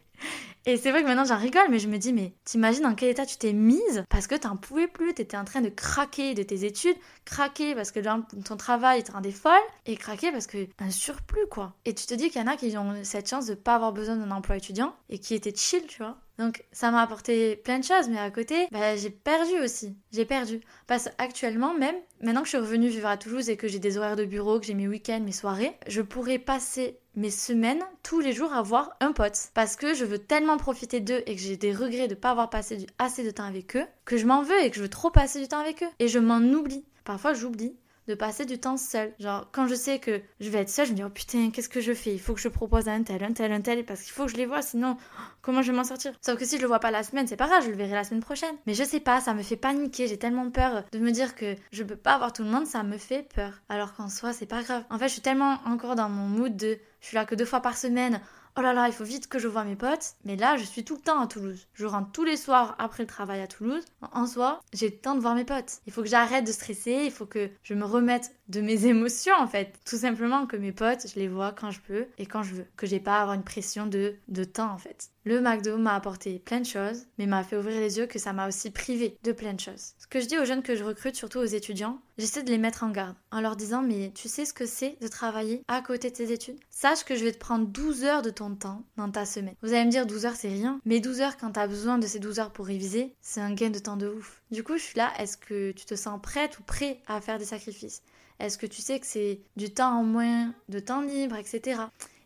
Et 0.70 0.76
c'est 0.76 0.92
vrai 0.92 1.02
que 1.02 1.08
maintenant 1.08 1.24
j'en 1.24 1.38
rigole, 1.38 1.70
mais 1.70 1.80
je 1.80 1.88
me 1.88 1.98
dis, 1.98 2.12
mais 2.12 2.34
t'imagines 2.44 2.84
dans 2.84 2.94
quel 2.94 3.08
état 3.08 3.26
tu 3.26 3.38
t'es 3.38 3.54
mise 3.54 4.04
parce 4.10 4.28
que 4.28 4.36
t'en 4.36 4.58
pouvais 4.58 4.90
plus, 4.90 5.14
t'étais 5.14 5.38
en 5.38 5.46
train 5.46 5.62
de 5.62 5.70
craquer 5.70 6.34
de 6.34 6.44
tes 6.44 6.66
études, 6.66 6.98
craquer 7.24 7.74
parce 7.74 7.94
que 7.94 8.02
ton 8.44 8.58
travail 8.58 9.02
te 9.02 9.14
rendait 9.14 9.32
folle, 9.32 9.54
et 9.86 9.96
craquer 9.96 10.30
parce 10.30 10.46
que 10.46 10.68
un 10.80 10.92
surplus 10.92 11.48
quoi. 11.50 11.74
Et 11.86 11.94
tu 11.94 12.06
te 12.06 12.14
dis 12.14 12.30
qu'il 12.30 12.42
y 12.42 12.44
en 12.44 12.48
a 12.48 12.58
qui 12.58 12.78
ont 12.78 13.02
cette 13.04 13.30
chance 13.30 13.46
de 13.46 13.54
pas 13.54 13.76
avoir 13.76 13.94
besoin 13.94 14.18
d'un 14.18 14.30
emploi 14.30 14.58
étudiant 14.58 14.94
et 15.10 15.20
qui 15.20 15.36
étaient 15.36 15.56
chill, 15.56 15.88
tu 15.88 16.00
vois. 16.04 16.18
Donc 16.38 16.64
ça 16.72 16.92
m'a 16.92 17.02
apporté 17.02 17.56
plein 17.56 17.80
de 17.80 17.84
choses, 17.84 18.10
mais 18.10 18.20
à 18.20 18.30
côté, 18.30 18.68
bah, 18.72 18.96
j'ai 18.96 19.10
perdu 19.10 19.60
aussi. 19.64 19.96
J'ai 20.12 20.26
perdu. 20.26 20.62
Parce 20.86 21.10
qu'actuellement 21.18 21.74
même, 21.74 21.96
maintenant 22.22 22.42
que 22.42 22.48
je 22.48 22.52
suis 22.52 22.58
revenue 22.58 22.90
vivre 22.90 23.08
à 23.08 23.18
Toulouse 23.18 23.50
et 23.50 23.58
que 23.58 23.68
j'ai 23.68 23.80
des 23.80 23.98
horaires 23.98 24.16
de 24.16 24.26
bureau, 24.26 24.60
que 24.60 24.66
j'ai 24.66 24.76
mes 24.76 24.88
week-ends, 24.88 25.22
mes 25.24 25.32
soirées, 25.32 25.76
je 25.88 26.02
pourrais 26.02 26.38
passer 26.38 27.00
mes 27.16 27.32
semaines 27.32 27.84
tous 28.04 28.20
les 28.20 28.34
jours 28.34 28.54
à 28.54 28.62
voir 28.62 28.96
un 29.00 29.12
pote. 29.12 29.50
Parce 29.56 29.76
que 29.76 29.96
je 29.96 30.06
veux 30.06 30.20
tellement 30.20 30.58
profiter 30.58 31.00
d'eux 31.00 31.24
et 31.26 31.36
que 31.36 31.42
j'ai 31.42 31.58
des 31.58 31.74
regrets 31.74 32.08
de 32.08 32.14
ne 32.14 32.20
pas 32.20 32.32
avoir 32.32 32.50
passé 32.50 32.86
assez 33.00 33.24
de 33.24 33.32
temps 33.32 33.46
avec 33.46 33.76
eux, 33.76 33.86
que 34.06 34.18
je 34.18 34.26
m'en 34.28 34.44
veux 34.44 34.64
et 34.64 34.70
que 34.70 34.76
je 34.76 34.82
veux 34.82 34.90
trop 34.90 35.10
passer 35.10 35.42
du 35.42 35.48
temps 35.48 35.60
avec 35.60 35.82
eux. 35.82 35.90
Et 36.00 36.08
je 36.08 36.20
m'en 36.20 36.38
oublie. 36.38 36.86
Parfois 37.04 37.34
j'oublie 37.34 37.76
de 38.08 38.16
passer 38.16 38.46
du 38.46 38.60
temps 38.60 38.78
seul. 38.78 39.14
Genre, 39.20 39.50
quand 39.52 39.68
je 39.68 39.76
sais 39.76 40.00
que 40.00 40.22
je 40.40 40.50
vais 40.50 40.60
être 40.60 40.70
seule, 40.70 40.88
je 40.88 40.92
me 40.92 40.98
dis, 40.98 41.04
oh 41.04 41.10
putain, 41.10 41.50
qu'est-ce 41.52 41.70
que 41.70 41.82
je 41.82 41.94
fais? 41.94 42.14
Il 42.14 42.20
faut 42.20 42.34
que 42.34 42.40
je 42.40 42.48
propose 42.48 42.88
à 42.88 42.94
un 42.94 43.04
tel, 43.04 43.24
un 43.24 43.34
tel, 43.34 43.52
un 43.52 43.62
tel, 43.62 43.86
parce 43.86 44.02
qu'il 44.02 44.14
faut 44.14 44.26
que 44.26 44.32
je 44.32 44.38
les 44.38 44.46
vois, 44.46 44.62
sinon, 44.62 44.98
comment 45.42 45.62
je 45.62 45.72
vais 45.72 45.78
m'en 45.78 45.84
sortir? 45.84 46.14
Sauf 46.22 46.38
que 46.38 46.46
si 46.46 46.58
je 46.58 46.62
le 46.62 46.68
vois 46.68 46.80
pas 46.80 46.92
la 46.92 47.04
semaine, 47.04 47.28
c'est 47.28 47.36
pas 47.36 47.48
grave, 47.48 47.64
je 47.64 47.70
le 47.70 47.76
verrai 47.76 47.96
la 47.96 48.04
semaine 48.04 48.24
prochaine. 48.24 48.56
Mais 48.66 48.74
je 48.74 48.84
sais 48.84 49.00
pas, 49.00 49.22
ça 49.22 49.34
me 49.34 49.44
fait 49.44 49.58
paniquer, 49.58 50.08
j'ai 50.08 50.18
tellement 50.18 50.50
peur 50.50 50.84
de 50.92 51.00
me 51.00 51.12
dire 51.12 51.36
que 51.36 51.56
je 51.72 51.84
peux 51.84 51.96
pas 51.96 52.14
avoir 52.14 52.34
tout 52.34 52.44
le 52.44 52.50
monde, 52.50 52.66
ça 52.66 52.84
me 52.84 52.98
fait 52.98 53.28
peur. 53.34 53.62
Alors 53.70 53.94
qu'en 53.94 54.10
soi, 54.10 54.34
c'est 54.34 54.46
pas 54.46 54.64
grave. 54.64 54.84
En 54.90 54.98
fait, 54.98 55.08
je 55.08 55.14
suis 55.14 55.22
tellement 55.22 55.58
encore 55.66 55.96
dans 55.96 56.10
mon 56.10 56.28
mood 56.28 56.56
de, 56.56 56.78
je 57.02 57.08
suis 57.08 57.16
là 57.16 57.26
que 57.26 57.36
deux 57.36 57.46
fois 57.46 57.62
par 57.62 57.78
semaine, 57.78 58.22
oh 58.58 58.62
là 58.62 58.74
là, 58.74 58.88
il 58.88 58.94
faut 58.94 59.04
vite 59.04 59.28
que 59.28 59.40
je 59.40 59.48
vois 59.48 59.64
mes 59.64 59.76
potes. 59.76 60.16
Mais 60.26 60.36
là, 60.36 60.58
je 60.58 60.64
suis 60.64 60.84
tout 60.84 60.96
le 60.96 61.02
temps 61.02 61.20
à 61.20 61.28
Toulouse. 61.28 61.68
Je 61.74 61.86
rentre 61.86 62.12
tous 62.12 62.24
les 62.24 62.38
soirs 62.38 62.76
après 62.80 63.04
le 63.04 63.08
travail 63.08 63.42
à 63.42 63.48
Toulouse. 63.48 63.84
En 64.12 64.26
soi, 64.26 64.62
j'ai 64.74 64.90
le 64.90 64.98
temps 64.98 65.16
de 65.16 65.20
voir 65.20 65.36
mes 65.36 65.46
potes. 65.46 65.80
Il 65.86 65.94
faut 65.94 66.02
que 66.02 66.10
j'arrête 66.10 66.46
de 66.46 66.52
stresser, 66.52 67.04
il 67.06 67.12
faut 67.12 67.26
que 67.26 67.50
je 67.64 67.74
me 67.74 67.86
remette 67.86 68.32
de 68.48 68.62
mes 68.62 68.86
émotions 68.86 69.36
en 69.38 69.48
fait. 69.48 69.80
Tout 69.86 69.98
simplement 69.98 70.46
que 70.46 70.58
mes 70.58 70.72
potes, 70.72 71.08
je 71.14 71.20
les 71.20 71.28
vois 71.28 71.52
quand 71.52 71.72
je 71.72 71.80
peux 71.82 72.06
et 72.18 72.26
quand 72.26 72.44
je 72.44 72.56
veux. 72.56 72.66
Que 72.76 72.88
j'ai 72.88 73.00
pas 73.00 73.18
à 73.18 73.22
avoir 73.22 73.36
une 73.36 73.44
pression 73.44 73.86
de, 73.86 74.16
de 74.28 74.44
temps 74.44 74.72
en 74.72 74.78
fait. 74.78 75.10
Le 75.26 75.42
McDo 75.42 75.78
m'a 75.78 75.96
apporté 75.96 76.40
plein 76.40 76.62
de 76.62 76.66
choses, 76.66 77.06
mais 77.18 77.26
m'a 77.26 77.44
fait 77.44 77.58
ouvrir 77.58 77.82
les 77.82 77.98
yeux 77.98 78.06
que 78.06 78.18
ça 78.18 78.32
m'a 78.32 78.48
aussi 78.48 78.72
privé 78.72 79.18
de 79.24 79.34
plein 79.34 79.54
de 79.54 79.60
choses. 79.60 79.92
Ce 79.98 80.08
que 80.08 80.22
je 80.22 80.26
dis 80.26 80.40
aux 80.40 80.46
jeunes 80.46 80.64
que 80.64 80.76
je 80.76 80.86
recrute, 80.86 81.18
surtout 81.18 81.40
aux 81.40 81.44
étudiants, 81.44 82.00
j'essaie 82.18 82.44
de 82.44 82.50
les 82.50 82.58
mettre 82.58 82.84
en 82.84 82.92
garde 82.92 83.16
en 83.32 83.42
leur 83.42 83.58
disant 83.58 83.82
mais 83.82 84.12
tu 84.16 84.30
sais 84.30 84.46
ce 84.46 84.54
que 84.54 84.66
c'est 84.66 84.98
de 85.02 85.08
travailler 85.10 85.64
à 85.68 85.82
côté 85.82 86.10
de 86.10 86.16
tes 86.16 86.32
études? 86.32 86.60
Sache 86.70 87.04
que 87.04 87.16
je 87.16 87.26
vais 87.26 87.34
te 87.34 87.40
prendre 87.40 87.68
12 87.68 88.06
heures 88.06 88.22
de 88.22 88.30
ton 88.30 88.56
temps 88.56 88.84
dans 88.96 89.12
ta 89.12 89.26
semaine. 89.26 89.56
Vous 89.62 89.74
allez 89.74 89.84
me 89.84 89.92
dire 89.92 90.06
12 90.06 90.26
heures 90.26 90.36
c'est 90.36 90.48
rien, 90.48 90.80
mais 90.86 91.02
12 91.02 91.20
heures 91.20 91.38
quand 91.38 91.52
t'as 91.52 91.68
besoin 91.68 91.98
de 91.98 92.08
ces 92.08 92.20
12 92.20 92.40
heures 92.40 92.54
pour 92.54 92.66
réviser, 92.66 93.14
c'est 93.20 93.42
un 93.42 93.54
gain 93.54 93.70
de 93.70 93.80
temps 93.80 93.98
de 93.98 94.08
ouf. 94.08 94.42
Du 94.52 94.64
coup, 94.64 94.78
je 94.78 94.84
suis 94.84 94.98
là, 94.98 95.12
est-ce 95.20 95.36
que 95.36 95.72
tu 95.72 95.86
te 95.86 95.96
sens 95.96 96.22
prête 96.22 96.58
ou 96.60 96.64
prêt 96.64 97.02
à 97.08 97.20
faire 97.20 97.38
des 97.38 97.46
sacrifices? 97.46 98.02
Est-ce 98.40 98.58
que 98.58 98.66
tu 98.66 98.82
sais 98.82 99.00
que 99.00 99.06
c'est 99.06 99.42
du 99.56 99.74
temps 99.74 100.00
en 100.00 100.04
moins, 100.04 100.54
de 100.70 100.80
temps 100.80 101.02
libre, 101.02 101.36
etc. 101.36 101.82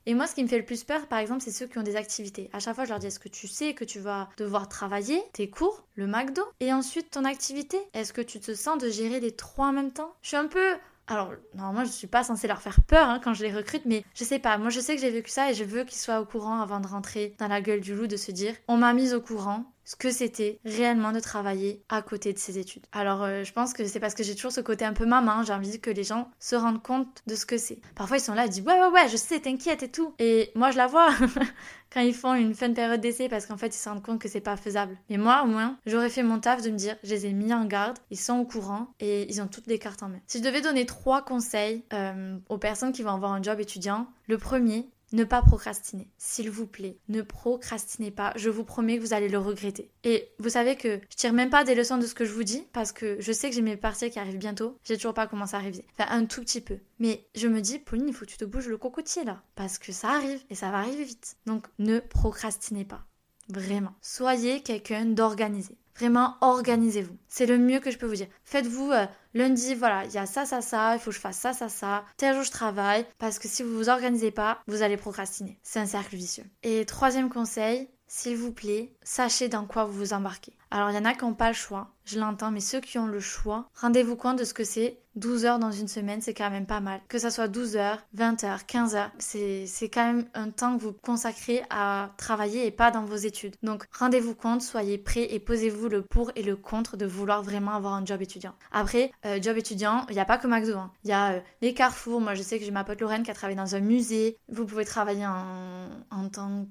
Et 0.06 0.16
moi, 0.16 0.26
ce 0.26 0.34
qui 0.34 0.44
me 0.44 0.48
fait 0.48 0.58
le 0.58 0.66
plus 0.66 0.84
peur, 0.84 1.08
par 1.08 1.20
exemple, 1.20 1.42
c'est 1.44 1.52
ceux 1.52 1.68
qui 1.68 1.78
ont 1.78 1.84
des 1.84 1.96
activités. 1.96 2.50
À 2.54 2.60
chaque 2.60 2.76
fois, 2.76 2.86
je 2.86 2.90
leur 2.90 3.00
dis 3.00 3.08
est-ce 3.08 3.20
que 3.20 3.30
tu 3.30 3.48
sais 3.48 3.76
que 3.76 3.86
tu 3.86 4.00
vas 4.00 4.30
devoir 4.38 4.68
travailler, 4.68 5.22
tes 5.34 5.50
cours, 5.50 5.86
le 5.96 6.08
McDo, 6.08 6.42
et 6.60 6.74
ensuite 6.74 7.12
ton 7.12 7.24
activité? 7.24 7.78
Est-ce 7.94 8.14
que 8.14 8.22
tu 8.22 8.40
te 8.40 8.56
sens 8.56 8.82
de 8.82 8.90
gérer 8.90 9.20
les 9.20 9.32
trois 9.32 9.68
en 9.68 9.74
même 9.74 9.92
temps? 9.92 10.14
Je 10.22 10.30
suis 10.30 10.38
un 10.38 10.48
peu 10.48 10.76
alors, 11.08 11.34
normalement, 11.56 11.84
je 11.84 11.92
suis 11.92 12.08
pas 12.08 12.24
censée 12.24 12.48
leur 12.48 12.62
faire 12.62 12.82
peur 12.84 13.10
hein, 13.10 13.20
quand 13.22 13.34
je 13.34 13.44
les 13.44 13.52
recrute, 13.52 13.86
mais 13.86 14.06
je 14.16 14.24
sais 14.24 14.40
pas. 14.40 14.58
Moi, 14.58 14.70
je 14.70 14.80
sais 14.80 14.96
que 14.96 15.02
j'ai 15.02 15.10
vécu 15.10 15.30
ça 15.30 15.52
et 15.52 15.54
je 15.54 15.66
veux 15.66 15.84
qu'ils 15.84 16.00
soient 16.00 16.22
au 16.22 16.26
courant 16.26 16.62
avant 16.62 16.80
de 16.80 16.88
rentrer 16.88 17.36
dans 17.38 17.50
la 17.50 17.60
gueule 17.60 17.82
du 17.82 17.94
loup, 17.94 18.08
de 18.08 18.16
se 18.16 18.32
dire 18.32 18.56
on 18.70 18.78
m'a 18.78 18.94
mise 18.94 19.14
au 19.14 19.20
courant 19.20 19.66
ce 19.86 19.96
que 19.96 20.12
c'était 20.12 20.60
réellement 20.66 21.12
de 21.12 21.20
travailler 21.20 21.84
à 21.90 22.02
côté 22.02 22.34
de 22.34 22.38
ses 22.38 22.58
études. 22.58 22.86
Alors, 22.92 23.24
euh, 23.24 23.44
je 23.44 23.52
pense 23.54 23.74
que 23.74 23.86
c'est 23.86 24.00
parce 24.00 24.14
que 24.14 24.24
j'ai 24.24 24.36
toujours 24.36 24.52
ce 24.52 24.62
côté 24.62 24.86
un 24.86 24.94
peu 24.94 25.06
maman, 25.06 25.44
j'ai 25.44 25.54
envie 25.54 25.80
que 25.80 25.90
les 25.90 26.04
gens 26.04 26.30
se 26.40 26.56
rendent 26.56 26.82
compte 26.82 27.22
de 27.28 27.36
ce 27.36 27.46
que 27.46 27.58
c'est. 27.58 27.80
Parfois, 27.96 28.18
ils 28.18 28.22
sont 28.22 28.34
là, 28.34 28.46
ils 28.46 28.50
disent 28.50 28.64
ouais, 28.64 28.80
ouais, 28.80 28.88
ouais, 28.88 29.10
je 29.10 29.18
sais, 29.18 29.40
t'inquiète 29.40 29.84
et 29.84 29.90
tout. 29.90 30.14
Et 30.20 30.52
moi, 30.56 30.72
je 30.72 30.78
la 30.78 30.88
vois 30.88 31.10
quand 31.94 32.02
ils 32.02 32.14
font 32.14 32.34
une 32.34 32.54
fin 32.54 32.72
période 32.74 33.02
d'essai 33.02 33.30
parce 33.30 33.46
qu'en 33.46 33.58
fait, 33.58 33.76
ils 33.76 33.80
se 33.80 33.90
rendent 33.90 34.04
compte 34.04 34.20
que 34.20 34.30
c'est 34.30 34.42
pas 34.42 34.58
faisable. 34.58 34.98
Mais 35.10 35.18
moi, 35.18 35.44
au 35.44 35.48
moins, 35.48 35.78
j'aurais 35.86 36.10
fait 36.10 36.24
mon 36.24 36.40
taf 36.40 36.62
de 36.62 36.70
me 36.70 36.78
dire, 36.78 36.96
je 37.04 37.10
les 37.10 37.26
ai 37.26 37.34
mis 37.34 37.54
en 37.54 37.66
garde, 37.66 37.98
ils 38.10 38.20
sont 38.20 38.38
au 38.40 38.46
courant 38.46 38.94
et 39.00 39.30
ils 39.30 39.42
ont 39.42 39.48
toutes 39.48 39.68
les 39.68 39.80
cartes 39.80 40.04
en 40.04 40.10
main. 40.10 40.20
Si 40.28 40.40
je 40.40 40.44
devais 40.44 40.62
donner 40.62 40.86
trois 40.86 41.24
conseils 41.24 41.84
euh, 41.94 42.38
aux 42.50 42.58
personnes 42.58 42.92
qui 42.92 43.04
vont 43.04 43.12
avoir 43.12 43.34
un 43.34 43.42
job 43.42 43.60
étudiant, 43.60 44.08
le 44.28 44.38
premier, 44.38 44.90
ne 45.12 45.24
pas 45.24 45.42
procrastiner. 45.42 46.10
S'il 46.18 46.50
vous 46.50 46.68
plaît, 46.68 46.98
ne 47.10 47.22
procrastinez 47.22 48.12
pas. 48.12 48.34
Je 48.36 48.50
vous 48.50 48.64
promets 48.64 48.98
que 48.98 49.04
vous 49.04 49.14
allez 49.14 49.30
le 49.30 49.38
regretter. 49.38 49.92
Et 50.04 50.30
vous 50.40 50.50
savez 50.50 50.76
que 50.76 51.00
je 51.10 51.16
tire 51.16 51.34
même 51.34 51.50
pas 51.50 51.64
des 51.64 51.76
leçons 51.76 51.98
de 51.98 52.06
ce 52.06 52.14
que 52.14 52.26
je 52.26 52.34
vous 52.34 52.44
dis 52.44 52.66
parce 52.74 52.92
que 52.92 53.18
je 53.20 53.32
sais 53.32 53.50
que 53.50 53.56
j'ai 53.56 53.62
mes 53.62 53.78
parties 53.78 54.10
qui 54.10 54.20
arrivent 54.20 54.38
bientôt. 54.38 54.78
J'ai 54.84 54.96
toujours 54.96 55.14
pas 55.14 55.28
commencé 55.28 55.56
à 55.56 55.60
réviser. 55.60 55.86
Enfin, 55.98 56.10
un 56.12 56.26
tout 56.26 56.42
petit 56.42 56.62
peu. 56.62 56.78
Mais 57.00 57.26
je 57.36 57.48
me 57.48 57.62
dis, 57.62 57.80
Pauline, 57.80 58.08
il 58.08 58.14
faut 58.14 58.26
que 58.26 58.32
tu 58.32 58.38
te 58.38 58.46
bouges 58.46 58.68
le 58.68 58.78
cocotier 58.78 59.24
là. 59.24 59.44
Parce 59.56 59.78
que 59.78 59.92
ça 59.92 60.10
arrive 60.10 60.42
et 60.50 60.56
ça 60.56 60.72
va 60.72 60.80
arriver 60.80 61.04
vite. 61.04 61.38
Donc, 61.46 61.68
ne 61.80 62.00
procrastinez 62.00 62.86
pas. 62.86 63.06
Vraiment. 63.50 63.94
Soyez 64.02 64.62
quelqu'un 64.62 65.06
d'organisé. 65.06 65.78
Vraiment, 65.96 66.36
organisez-vous. 66.42 67.18
C'est 67.28 67.46
le 67.46 67.58
mieux 67.58 67.80
que 67.80 67.92
je 67.92 67.98
peux 67.98 68.06
vous 68.06 68.16
dire. 68.16 68.28
Faites-vous 68.46 68.92
euh, 68.92 69.06
lundi, 69.34 69.76
voilà, 69.76 70.06
il 70.06 70.12
y 70.12 70.18
a 70.18 70.26
ça, 70.26 70.46
ça, 70.46 70.62
ça, 70.62 70.96
il 70.96 71.00
faut 71.00 71.12
que 71.12 71.16
je 71.16 71.22
fasse 71.22 71.38
ça, 71.38 71.54
ça, 71.54 71.70
ça. 71.70 72.06
Tel 72.18 72.36
jour, 72.36 72.44
je 72.44 72.52
travaille. 72.52 73.06
Parce 73.18 73.40
que 73.40 73.48
si 73.48 73.64
vous 73.64 73.76
vous 73.76 73.90
organisez 73.90 74.32
pas, 74.32 74.60
vous 74.68 74.82
allez 74.82 74.98
procrastiner. 74.98 75.60
C'est 75.64 75.80
un 75.80 75.86
cercle 75.86 76.16
vicieux. 76.16 76.46
Et 76.64 76.86
troisième 76.86 77.30
conseil, 77.30 77.90
s'il 78.08 78.38
vous 78.38 78.52
plaît, 78.52 78.94
sachez 79.04 79.50
dans 79.50 79.66
quoi 79.66 79.86
vous 79.86 79.94
vous 79.94 80.14
embarquez. 80.14 80.54
Alors, 80.72 80.90
il 80.90 80.96
y 80.96 81.00
en 81.00 81.06
a 81.06 81.14
qui 81.14 81.26
n'ont 81.26 81.34
pas 81.34 81.50
le 81.50 81.54
choix, 81.54 81.92
je 82.06 82.20
l'entends, 82.20 82.52
mais 82.52 82.60
ceux 82.60 82.80
qui 82.80 82.98
ont 82.98 83.06
le 83.06 83.20
choix, 83.20 83.70
rendez-vous 83.76 84.16
compte 84.16 84.40
de 84.40 84.44
ce 84.44 84.54
que 84.54 84.64
c'est 84.64 84.98
12 85.16 85.46
heures 85.46 85.60
dans 85.60 85.72
une 85.72 85.88
semaine, 85.88 86.22
c'est 86.22 86.34
quand 86.34 86.50
même 86.50 86.66
pas 86.66 86.80
mal. 86.80 87.02
Que 87.10 87.20
ça 87.20 87.32
soit 87.32 87.48
12 87.48 87.76
heures, 87.76 88.00
20 88.14 88.44
heures, 88.44 88.66
15 88.66 88.96
heures, 88.96 89.12
c'est 89.20 89.68
quand 89.94 90.06
même 90.06 90.26
un 90.34 90.50
temps 90.50 90.78
que 90.78 90.82
vous 90.82 90.94
consacrez 90.94 91.64
à 91.70 92.12
travailler 92.18 92.66
et 92.66 92.72
pas 92.72 92.92
dans 92.92 93.04
vos 93.04 93.16
études. 93.16 93.56
Donc 93.62 93.86
rendez-vous 93.92 94.36
compte, 94.36 94.62
soyez 94.62 94.98
prêts 94.98 95.28
et 95.32 95.40
posez-vous 95.40 95.90
le 95.90 96.02
pour 96.02 96.32
et 96.36 96.44
le 96.44 96.56
contre 96.56 96.96
de 96.96 97.06
vouloir 97.06 97.44
vraiment 97.44 97.74
avoir 97.74 97.94
un 97.94 98.06
job 98.06 98.22
étudiant. 98.22 98.54
Après, 98.72 99.12
euh, 99.26 99.42
job 99.42 99.58
étudiant, 99.58 100.06
il 100.10 100.14
n'y 100.14 100.22
a 100.22 100.26
pas 100.26 100.38
que 100.38 100.48
McDo. 100.48 100.78
Hein. 100.78 100.92
Il 101.04 101.10
y 101.10 101.14
a 101.14 101.34
euh, 101.34 101.40
les 101.62 101.74
carrefours. 101.74 102.22
Moi, 102.22 102.34
je 102.36 102.42
sais 102.42 102.58
que 102.58 102.66
j'ai 102.66 102.72
ma 102.72 102.84
pote 102.84 103.02
Lorraine 103.02 103.24
qui 103.24 103.32
a 103.32 103.34
travaillé 103.34 103.58
dans 103.58 103.76
un 103.76 103.82
musée. 103.82 104.38
Vous 104.48 104.66
pouvez 104.66 104.86
travailler 104.86 105.26
en, 105.28 106.30
tant 106.30 106.66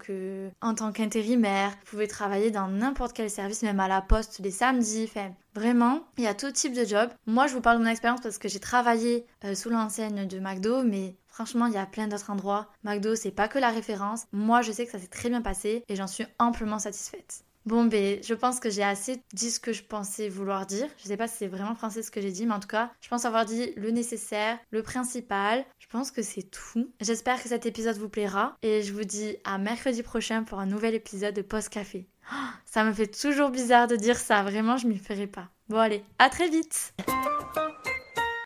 en 0.62 0.75
tant 0.75 0.92
qu'intérimaire. 0.92 1.71
Vous 1.85 1.90
pouvez 1.90 2.09
travailler 2.09 2.50
dans 2.50 2.69
n'importe 2.69 3.12
quel 3.12 3.28
service, 3.28 3.62
même 3.62 3.80
à 3.80 3.88
la 3.90 4.00
poste 4.00 4.38
les 4.38 4.50
samedis. 4.50 5.04
Enfin, 5.04 5.32
Vraiment, 5.54 6.06
il 6.16 6.25
y 6.25 6.28
a 6.28 6.35
tout 6.35 6.52
type 6.52 6.75
de 6.75 6.85
job. 6.85 7.11
Moi, 7.26 7.49
je 7.49 7.54
vous 7.54 7.61
parle 7.61 7.78
de 7.78 7.82
mon 7.82 7.90
expérience 7.90 8.20
parce 8.20 8.38
que 8.38 8.49
j'ai 8.49 8.61
travaillé 8.61 9.26
euh, 9.44 9.54
sous 9.56 9.68
l'enseigne 9.68 10.26
de 10.26 10.38
McDo, 10.38 10.85
mais 10.85 11.16
franchement, 11.26 11.66
il 11.66 11.73
y 11.73 11.78
a 11.78 11.87
plein 11.87 12.06
d'autres 12.06 12.30
endroits. 12.30 12.68
McDo, 12.85 13.16
c'est 13.16 13.32
pas 13.32 13.49
que 13.49 13.59
la 13.59 13.70
référence. 13.70 14.26
Moi, 14.32 14.62
je 14.62 14.70
sais 14.70 14.87
que 14.87 14.92
ça 14.92 15.00
s'est 15.00 15.09
très 15.09 15.28
bien 15.28 15.42
passé 15.42 15.85
et 15.88 15.97
j'en 15.97 16.06
suis 16.06 16.25
amplement 16.38 16.78
satisfaite. 16.78 17.44
Bon, 17.66 17.85
ben, 17.85 18.18
je 18.23 18.32
pense 18.32 18.59
que 18.59 18.70
j'ai 18.70 18.82
assez 18.82 19.23
dit 19.35 19.50
ce 19.50 19.61
que 19.61 19.73
je 19.73 19.82
pensais 19.82 20.28
vouloir 20.28 20.66
dire. 20.66 20.88
Je 20.97 21.09
sais 21.09 21.16
pas 21.16 21.28
si 21.28 21.37
c'est 21.38 21.47
vraiment 21.47 21.75
français 21.75 22.02
ce 22.02 22.11
que 22.11 22.20
j'ai 22.20 22.32
dit, 22.32 22.47
mais 22.47 22.54
en 22.54 22.61
tout 22.61 22.68
cas, 22.68 22.90
je 23.00 23.09
pense 23.09 23.25
avoir 23.25 23.44
dit 23.44 23.73
le 23.76 23.90
nécessaire, 23.90 24.59
le 24.70 24.82
principal. 24.82 25.64
Je 25.78 25.87
pense 25.88 26.11
que 26.11 26.23
c'est 26.23 26.44
tout. 26.50 26.90
J'espère 27.00 27.42
que 27.42 27.49
cet 27.49 27.66
épisode 27.66 27.99
vous 27.99 28.09
plaira 28.09 28.56
et 28.62 28.82
je 28.82 28.92
vous 28.94 29.04
dis 29.04 29.37
à 29.44 29.59
mercredi 29.59 30.02
prochain 30.02 30.42
pour 30.42 30.59
un 30.59 30.66
nouvel 30.66 30.94
épisode 30.94 31.35
de 31.35 31.42
Post 31.42 31.68
Café. 31.68 32.07
Ça 32.64 32.85
me 32.85 32.93
fait 32.93 33.09
toujours 33.09 33.51
bizarre 33.51 33.87
de 33.87 33.97
dire 33.97 34.16
ça, 34.16 34.43
vraiment 34.43 34.77
je 34.77 34.87
m'y 34.87 34.99
ferai 34.99 35.27
pas. 35.27 35.49
Bon 35.69 35.79
allez, 35.79 36.05
à 36.19 36.29
très 36.29 36.49
vite 36.49 36.95